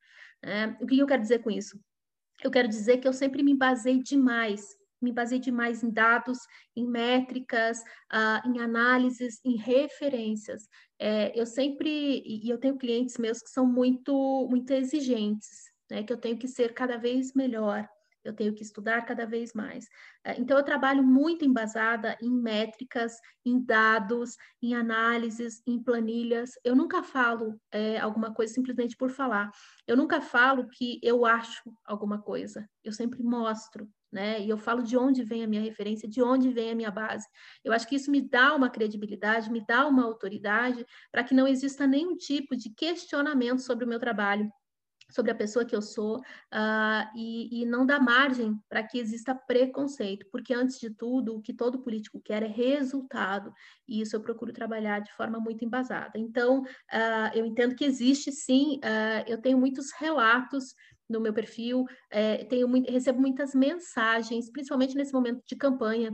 [0.43, 0.77] Né?
[0.81, 1.79] O que eu quero dizer com isso?
[2.43, 6.37] eu quero dizer que eu sempre me basei demais me basei demais em dados,
[6.75, 7.79] em métricas,
[8.13, 10.67] uh, em análises, em referências.
[10.99, 16.13] É, eu sempre, e eu tenho clientes meus que são muito, muito exigentes, né, que
[16.13, 17.87] eu tenho que ser cada vez melhor,
[18.23, 19.87] eu tenho que estudar cada vez mais.
[20.23, 26.51] É, então, eu trabalho muito embasada em métricas, em dados, em análises, em planilhas.
[26.63, 29.49] Eu nunca falo é, alguma coisa simplesmente por falar.
[29.87, 32.69] Eu nunca falo que eu acho alguma coisa.
[32.83, 34.41] Eu sempre mostro, né?
[34.41, 37.27] E eu falo de onde vem a minha referência, de onde vem a minha base.
[37.63, 41.47] Eu acho que isso me dá uma credibilidade, me dá uma autoridade para que não
[41.47, 44.51] exista nenhum tipo de questionamento sobre o meu trabalho
[45.11, 49.35] sobre a pessoa que eu sou uh, e, e, não dá margem para que exista
[49.35, 53.53] preconceito, porque antes de tudo, o que todo político quer é resultado,
[53.87, 56.17] e isso eu procuro trabalhar de forma muito embasada.
[56.17, 60.73] Então, uh, eu entendo que existe sim, uh, eu tenho muitos relatos
[61.11, 66.13] no meu perfil, é, tenho muito, recebo muitas mensagens, principalmente nesse momento de campanha,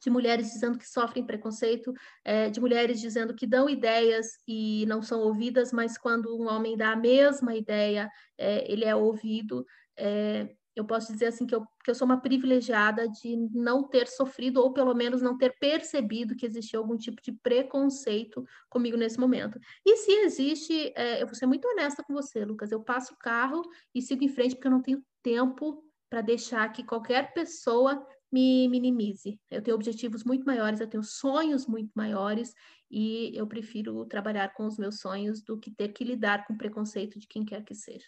[0.00, 1.92] de mulheres dizendo que sofrem preconceito,
[2.24, 6.76] é, de mulheres dizendo que dão ideias e não são ouvidas, mas quando um homem
[6.76, 9.64] dá a mesma ideia, é, ele é ouvido.
[9.96, 10.48] É,
[10.80, 14.60] eu posso dizer assim que eu, que eu sou uma privilegiada de não ter sofrido,
[14.60, 19.58] ou pelo menos não ter percebido que existia algum tipo de preconceito comigo nesse momento.
[19.84, 23.18] E se existe, é, eu vou ser muito honesta com você, Lucas, eu passo o
[23.18, 23.62] carro
[23.94, 28.68] e sigo em frente porque eu não tenho tempo para deixar que qualquer pessoa me
[28.68, 29.40] minimize.
[29.50, 32.54] Eu tenho objetivos muito maiores, eu tenho sonhos muito maiores
[32.90, 37.18] e eu prefiro trabalhar com os meus sonhos do que ter que lidar com preconceito
[37.18, 38.06] de quem quer que seja.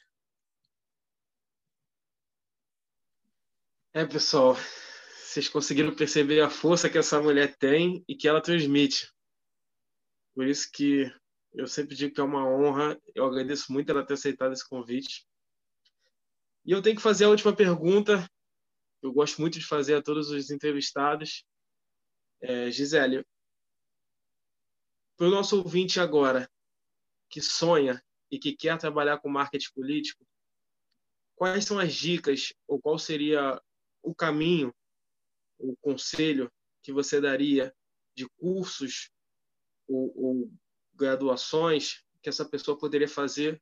[3.92, 9.12] É, pessoal, vocês conseguiram perceber a força que essa mulher tem e que ela transmite.
[10.32, 11.12] Por isso que
[11.52, 15.26] eu sempre digo que é uma honra, eu agradeço muito ela ter aceitado esse convite.
[16.64, 18.30] E eu tenho que fazer a última pergunta,
[19.02, 21.44] eu gosto muito de fazer a todos os entrevistados.
[22.40, 23.26] É, Gisele,
[25.16, 26.48] para o nosso ouvinte agora,
[27.28, 30.24] que sonha e que quer trabalhar com marketing político,
[31.34, 33.60] quais são as dicas ou qual seria
[34.02, 34.74] o caminho,
[35.58, 36.50] o conselho
[36.82, 37.74] que você daria
[38.16, 39.10] de cursos
[39.86, 40.52] ou, ou
[40.94, 43.60] graduações que essa pessoa poderia fazer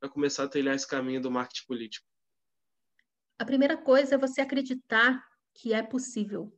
[0.00, 2.06] para começar a trilhar esse caminho do marketing político?
[3.38, 5.22] A primeira coisa é você acreditar
[5.54, 6.52] que é possível.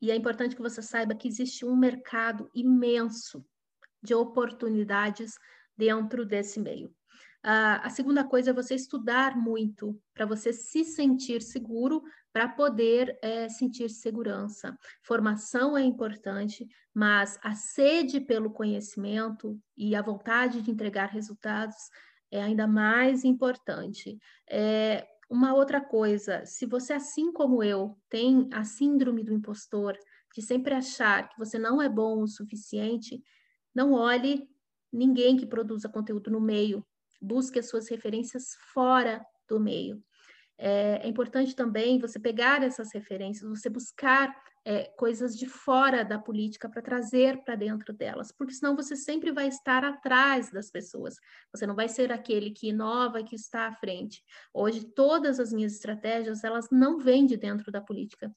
[0.00, 3.44] E é importante que você saiba que existe um mercado imenso
[4.02, 5.34] de oportunidades
[5.76, 6.88] dentro desse meio.
[7.44, 12.02] Uh, a segunda coisa é você estudar muito para você se sentir seguro,
[12.34, 14.76] para poder é, sentir segurança.
[15.04, 21.76] Formação é importante, mas a sede pelo conhecimento e a vontade de entregar resultados
[22.32, 24.18] é ainda mais importante.
[24.50, 29.96] É, uma outra coisa, se você, assim como eu, tem a síndrome do impostor,
[30.34, 33.22] de sempre achar que você não é bom o suficiente,
[33.72, 34.48] não olhe
[34.92, 36.84] ninguém que produza conteúdo no meio
[37.24, 40.02] busque as suas referências fora do meio.
[40.58, 44.34] É, é importante também você pegar essas referências, você buscar
[44.64, 49.30] é, coisas de fora da política para trazer para dentro delas, porque senão você sempre
[49.30, 51.16] vai estar atrás das pessoas.
[51.54, 54.22] Você não vai ser aquele que inova que está à frente.
[54.52, 58.34] Hoje, todas as minhas estratégias, elas não vêm de dentro da política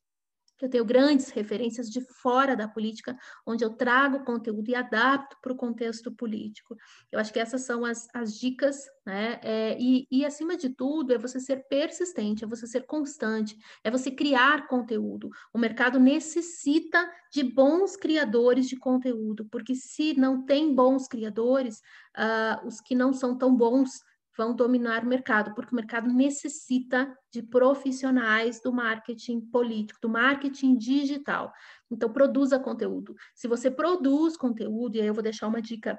[0.66, 5.54] eu tenho grandes referências de fora da política, onde eu trago conteúdo e adapto para
[5.54, 6.76] o contexto político.
[7.12, 9.40] Eu acho que essas são as, as dicas, né?
[9.44, 13.92] É, e, e, acima de tudo, é você ser persistente, é você ser constante, é
[13.92, 15.30] você criar conteúdo.
[15.54, 21.82] O mercado necessita de bons criadores de conteúdo, porque se não tem bons criadores,
[22.18, 24.02] uh, os que não são tão bons
[24.38, 30.78] vão dominar o mercado, porque o mercado necessita de profissionais do marketing político, do marketing
[30.78, 31.52] digital.
[31.90, 33.16] Então, produza conteúdo.
[33.36, 35.98] Se você produz conteúdo, e aí eu vou deixar uma dica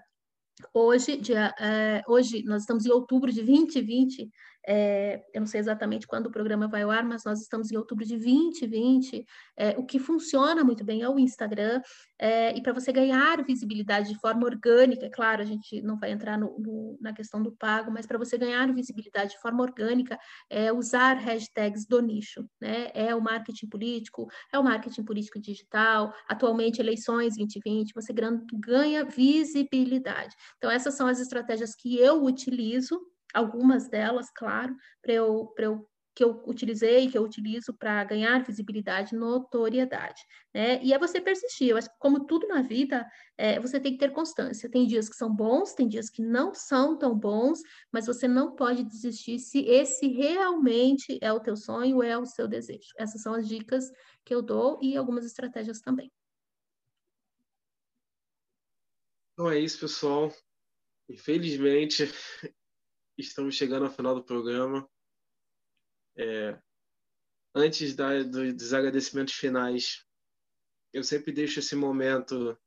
[0.74, 4.28] Hoje, dia, é, hoje, nós estamos em outubro de 2020,
[4.71, 7.77] é, eu não sei exatamente quando o programa vai ao ar, mas nós estamos em
[7.79, 9.25] outubro de 2020.
[9.57, 11.81] É, o que funciona muito bem é o Instagram,
[12.19, 16.11] é, e para você ganhar visibilidade de forma orgânica, é claro, a gente não vai
[16.11, 20.19] entrar no, no, na questão do pago, mas para você ganhar visibilidade de forma orgânica,
[20.51, 22.91] é usar hashtags do nicho, né?
[22.93, 30.37] É o marketing político, é o marketing político digital, atualmente eleições 2020, você ganha visibilidade.
[30.59, 33.01] Então, essas são as estratégias que eu utilizo
[33.35, 39.14] algumas delas, claro, para eu, eu que eu utilizei, que eu utilizo para ganhar visibilidade,
[39.14, 40.20] notoriedade,
[40.53, 40.83] né?
[40.83, 41.68] E é você persistir.
[41.68, 43.07] Eu acho que, como tudo na vida,
[43.37, 44.68] é, você tem que ter constância.
[44.68, 47.61] Tem dias que são bons, tem dias que não são tão bons,
[47.93, 52.49] mas você não pode desistir se esse realmente é o teu sonho, é o seu
[52.49, 52.89] desejo.
[52.99, 53.85] Essas são as dicas
[54.24, 56.11] que eu dou e algumas estratégias também.
[59.35, 60.35] Então é isso, pessoal.
[61.09, 62.12] Infelizmente,
[63.19, 64.89] estamos chegando ao final do programa.
[66.16, 66.61] É,
[67.55, 70.05] antes da, do, dos agradecimentos finais,
[70.93, 72.59] eu sempre deixo esse momento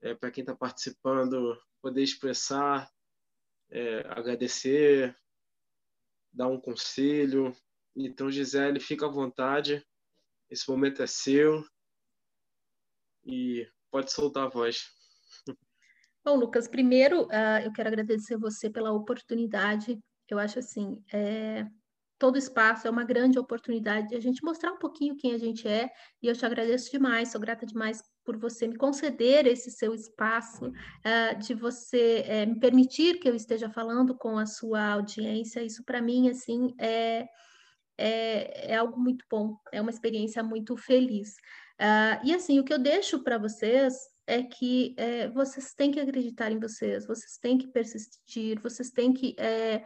[0.00, 2.90] é, para quem está participando poder expressar,
[3.70, 5.16] é, agradecer,
[6.32, 7.56] dar um conselho.
[7.94, 9.86] Então, Gisele, fica à vontade.
[10.50, 11.64] Esse momento é seu
[13.24, 14.92] e pode soltar a voz.
[16.26, 19.96] Bom, Lucas, primeiro uh, eu quero agradecer você pela oportunidade.
[20.28, 21.64] Eu acho assim, é,
[22.18, 25.68] todo espaço é uma grande oportunidade de a gente mostrar um pouquinho quem a gente
[25.68, 25.88] é,
[26.20, 30.66] e eu te agradeço demais, sou grata demais por você me conceder esse seu espaço,
[30.66, 35.84] uh, de você uh, me permitir que eu esteja falando com a sua audiência, isso
[35.84, 37.28] para mim, assim, é,
[37.96, 41.36] é, é, algo muito bom, é uma experiência muito feliz.
[41.80, 46.00] Uh, e assim, o que eu deixo para vocês é que é, vocês têm que
[46.00, 49.84] acreditar em vocês, vocês têm que persistir, vocês têm que é,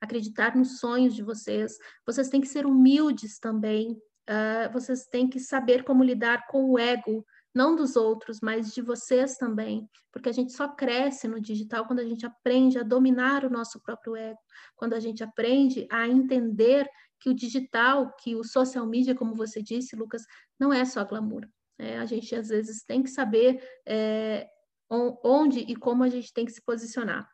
[0.00, 3.92] acreditar nos sonhos de vocês, vocês têm que ser humildes também,
[4.28, 7.24] uh, vocês têm que saber como lidar com o ego,
[7.54, 12.00] não dos outros, mas de vocês também, porque a gente só cresce no digital quando
[12.00, 14.38] a gente aprende a dominar o nosso próprio ego,
[14.74, 16.88] quando a gente aprende a entender
[17.20, 20.22] que o digital, que o social media, como você disse, Lucas,
[20.58, 21.46] não é só glamour.
[21.82, 24.48] É, a gente às vezes tem que saber é,
[24.88, 27.28] onde e como a gente tem que se posicionar.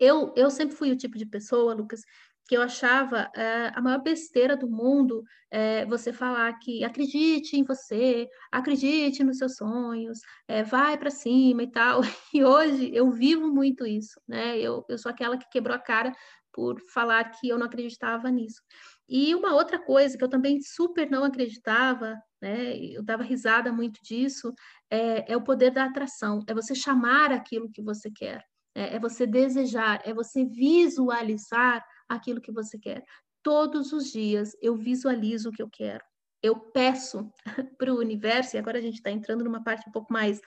[0.00, 2.00] Eu, eu sempre fui o tipo de pessoa, Lucas,
[2.48, 7.62] que eu achava é, a maior besteira do mundo é, você falar que acredite em
[7.62, 10.18] você, acredite nos seus sonhos,
[10.48, 12.00] é, vai para cima e tal.
[12.34, 14.58] E hoje eu vivo muito isso, né?
[14.58, 16.14] Eu, eu sou aquela que quebrou a cara
[16.52, 18.62] por falar que eu não acreditava nisso.
[19.08, 22.76] E uma outra coisa que eu também super não acreditava, né?
[22.78, 24.54] Eu dava risada muito disso,
[24.90, 28.42] é, é o poder da atração, é você chamar aquilo que você quer
[28.78, 33.04] é, é você desejar, é você visualizar aquilo que você quer.
[33.42, 36.04] Todos os dias eu visualizo o que eu quero.
[36.42, 37.30] Eu peço
[37.78, 40.40] para o universo, e agora a gente está entrando numa parte um pouco mais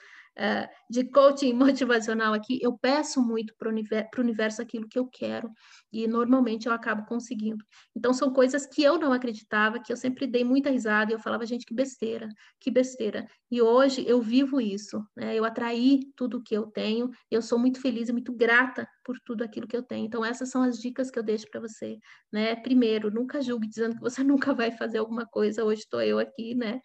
[0.88, 5.50] de coaching motivacional aqui, eu peço muito para o universo, universo aquilo que eu quero
[5.92, 7.64] e normalmente eu acabo conseguindo.
[7.94, 11.18] Então são coisas que eu não acreditava, que eu sempre dei muita risada e eu
[11.18, 12.28] falava, gente, que besteira,
[12.60, 13.26] que besteira.
[13.50, 15.36] E hoje eu vivo isso, né?
[15.36, 19.18] Eu atraí tudo o que eu tenho, eu sou muito feliz e muito grata por
[19.24, 20.06] tudo aquilo que eu tenho.
[20.06, 21.98] Então essas são as dicas que eu deixo para você,
[22.32, 22.56] né?
[22.56, 25.64] Primeiro, nunca julgue dizendo que você nunca vai fazer alguma coisa.
[25.64, 26.80] Hoje estou eu aqui, né?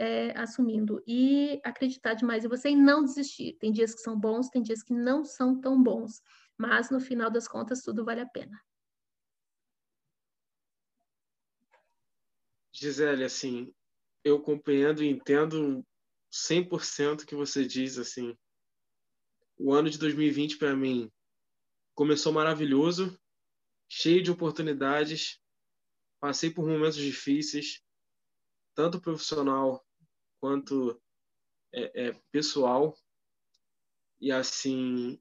[0.00, 3.58] É, assumindo e acreditar demais em você e não desistir.
[3.58, 6.22] Tem dias que são bons, tem dias que não são tão bons,
[6.56, 8.58] mas no final das contas tudo vale a pena.
[12.72, 13.74] Gisele, assim,
[14.24, 15.84] eu compreendo e entendo
[16.32, 18.34] 100% que você diz, assim.
[19.58, 21.12] O ano de 2020 para mim
[21.94, 23.20] começou maravilhoso,
[23.86, 25.38] cheio de oportunidades,
[26.18, 27.82] passei por momentos difíceis,
[28.74, 29.84] tanto profissional
[30.40, 31.00] quanto
[31.72, 32.96] é, é, pessoal.
[34.20, 35.20] E assim,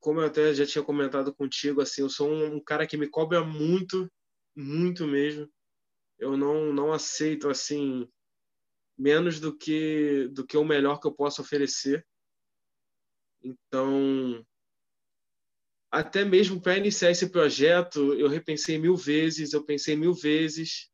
[0.00, 3.08] como eu até já tinha comentado contigo, assim, eu sou um, um cara que me
[3.08, 4.10] cobra muito,
[4.54, 5.50] muito mesmo.
[6.18, 8.10] Eu não não aceito assim
[8.98, 12.06] menos do que do que o melhor que eu posso oferecer.
[13.42, 14.44] Então,
[15.90, 20.90] até mesmo para iniciar esse projeto, eu repensei mil vezes, eu pensei mil vezes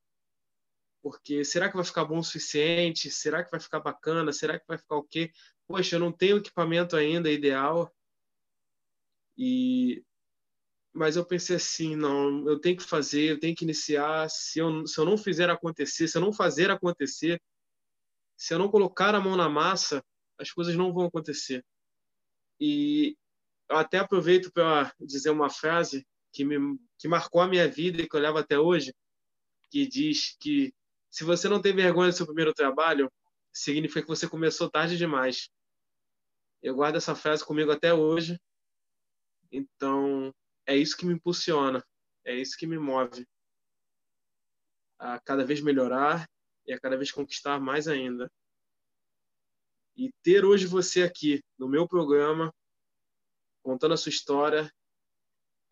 [1.03, 3.11] porque será que vai ficar bom o suficiente?
[3.11, 4.33] Será que vai ficar bacana?
[4.33, 5.33] Será que vai ficar o quê?
[5.67, 7.93] Poxa, eu não tenho equipamento ainda ideal.
[9.37, 10.05] E
[10.95, 14.29] mas eu pensei assim, não, eu tenho que fazer, eu tenho que iniciar.
[14.29, 17.41] Se eu, se eu não fizer acontecer, se eu não fazer acontecer,
[18.37, 20.05] se eu não colocar a mão na massa,
[20.39, 21.65] as coisas não vão acontecer.
[22.61, 23.17] E
[23.71, 28.09] eu até aproveito para dizer uma frase que me que marcou a minha vida e
[28.09, 28.95] que eu levo até hoje,
[29.71, 30.73] que diz que
[31.13, 33.13] se você não tem vergonha do seu primeiro trabalho,
[33.53, 35.51] significa que você começou tarde demais.
[36.63, 38.41] Eu guardo essa frase comigo até hoje.
[39.51, 40.35] Então,
[40.67, 41.85] é isso que me impulsiona,
[42.25, 43.27] é isso que me move
[44.99, 46.27] a cada vez melhorar
[46.67, 48.33] e a cada vez conquistar mais ainda.
[49.95, 52.55] E ter hoje você aqui no meu programa,
[53.63, 54.73] contando a sua história,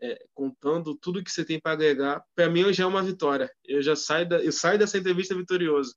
[0.00, 3.52] é, contando tudo que você tem para agregar, para mim já é uma vitória.
[3.64, 5.94] Eu já saio, da, eu saio dessa entrevista vitorioso.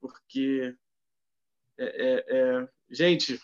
[0.00, 0.74] Porque,
[1.76, 3.40] é, é, é, gente,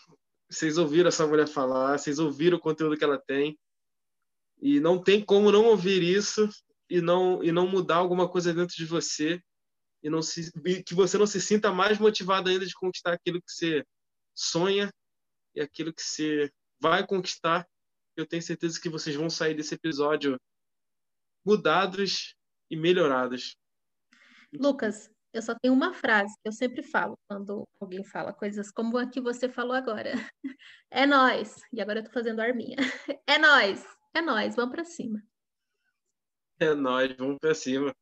[0.49, 3.57] vocês ouviram essa mulher falar, vocês ouviram o conteúdo que ela tem,
[4.61, 6.49] e não tem como não ouvir isso
[6.89, 9.41] e não, e não mudar alguma coisa dentro de você
[10.01, 10.51] e não se,
[10.83, 13.83] que você não se sinta mais motivado ainda de conquistar aquilo que você
[14.35, 14.93] sonha
[15.55, 17.67] e aquilo que você vai conquistar.
[18.15, 20.39] Eu tenho certeza que vocês vão sair desse episódio
[21.45, 22.35] mudados
[22.69, 23.57] e melhorados.
[24.53, 28.97] Lucas, eu só tenho uma frase que eu sempre falo quando alguém fala coisas como
[28.97, 30.13] a que você falou agora.
[30.89, 31.61] É nós.
[31.73, 32.77] E agora eu tô fazendo arminha.
[33.27, 33.85] É nós.
[34.13, 34.55] É nós.
[34.55, 35.21] Vamos para cima.
[36.57, 37.13] É nós.
[37.17, 37.93] Vamos para cima.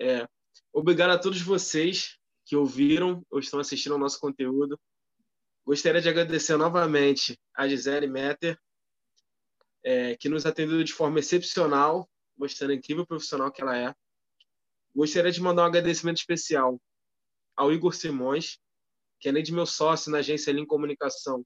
[0.00, 0.26] É.
[0.72, 4.80] Obrigado a todos vocês que ouviram ou estão assistindo ao nosso conteúdo.
[5.66, 8.58] Gostaria de agradecer novamente a Gisele Metter,
[9.82, 13.94] é, que nos atendeu de forma excepcional, mostrando a incrível profissional que ela é.
[14.94, 16.80] Gostaria de mandar um agradecimento especial
[17.56, 18.58] ao Igor Simões,
[19.20, 21.44] que além de meu sócio na agência Lean Comunicação,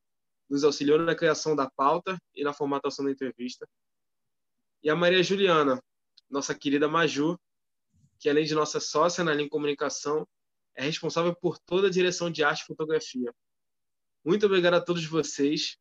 [0.49, 3.67] nos auxiliou na criação da pauta e na formatação da entrevista.
[4.83, 5.83] E a Maria Juliana,
[6.29, 7.39] nossa querida Maju,
[8.19, 10.27] que além de nossa sócia na Lean Comunicação,
[10.75, 13.33] é responsável por toda a direção de arte e fotografia.
[14.25, 15.77] Muito obrigado a todos vocês.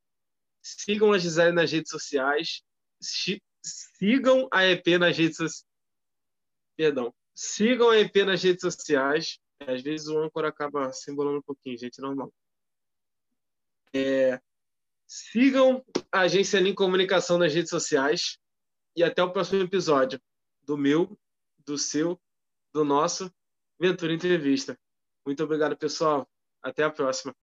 [0.62, 2.62] Sigam a Gisele nas redes sociais.
[3.02, 5.66] Sigam a EP nas redes sociais.
[6.76, 7.14] Perdão.
[7.34, 9.40] Sigam a EP nas redes sociais.
[9.60, 12.34] Às vezes o âncora acaba se embolando um pouquinho, gente, normal.
[13.94, 14.40] É...
[15.08, 18.38] Sigam a Agência Link Comunicação nas redes sociais.
[18.96, 20.22] E até o próximo episódio
[20.64, 21.18] do meu,
[21.66, 22.20] do seu,
[22.74, 23.32] do nosso
[23.80, 24.78] Ventura Entrevista.
[25.26, 26.28] Muito obrigado, pessoal.
[26.62, 27.36] Até a próxima.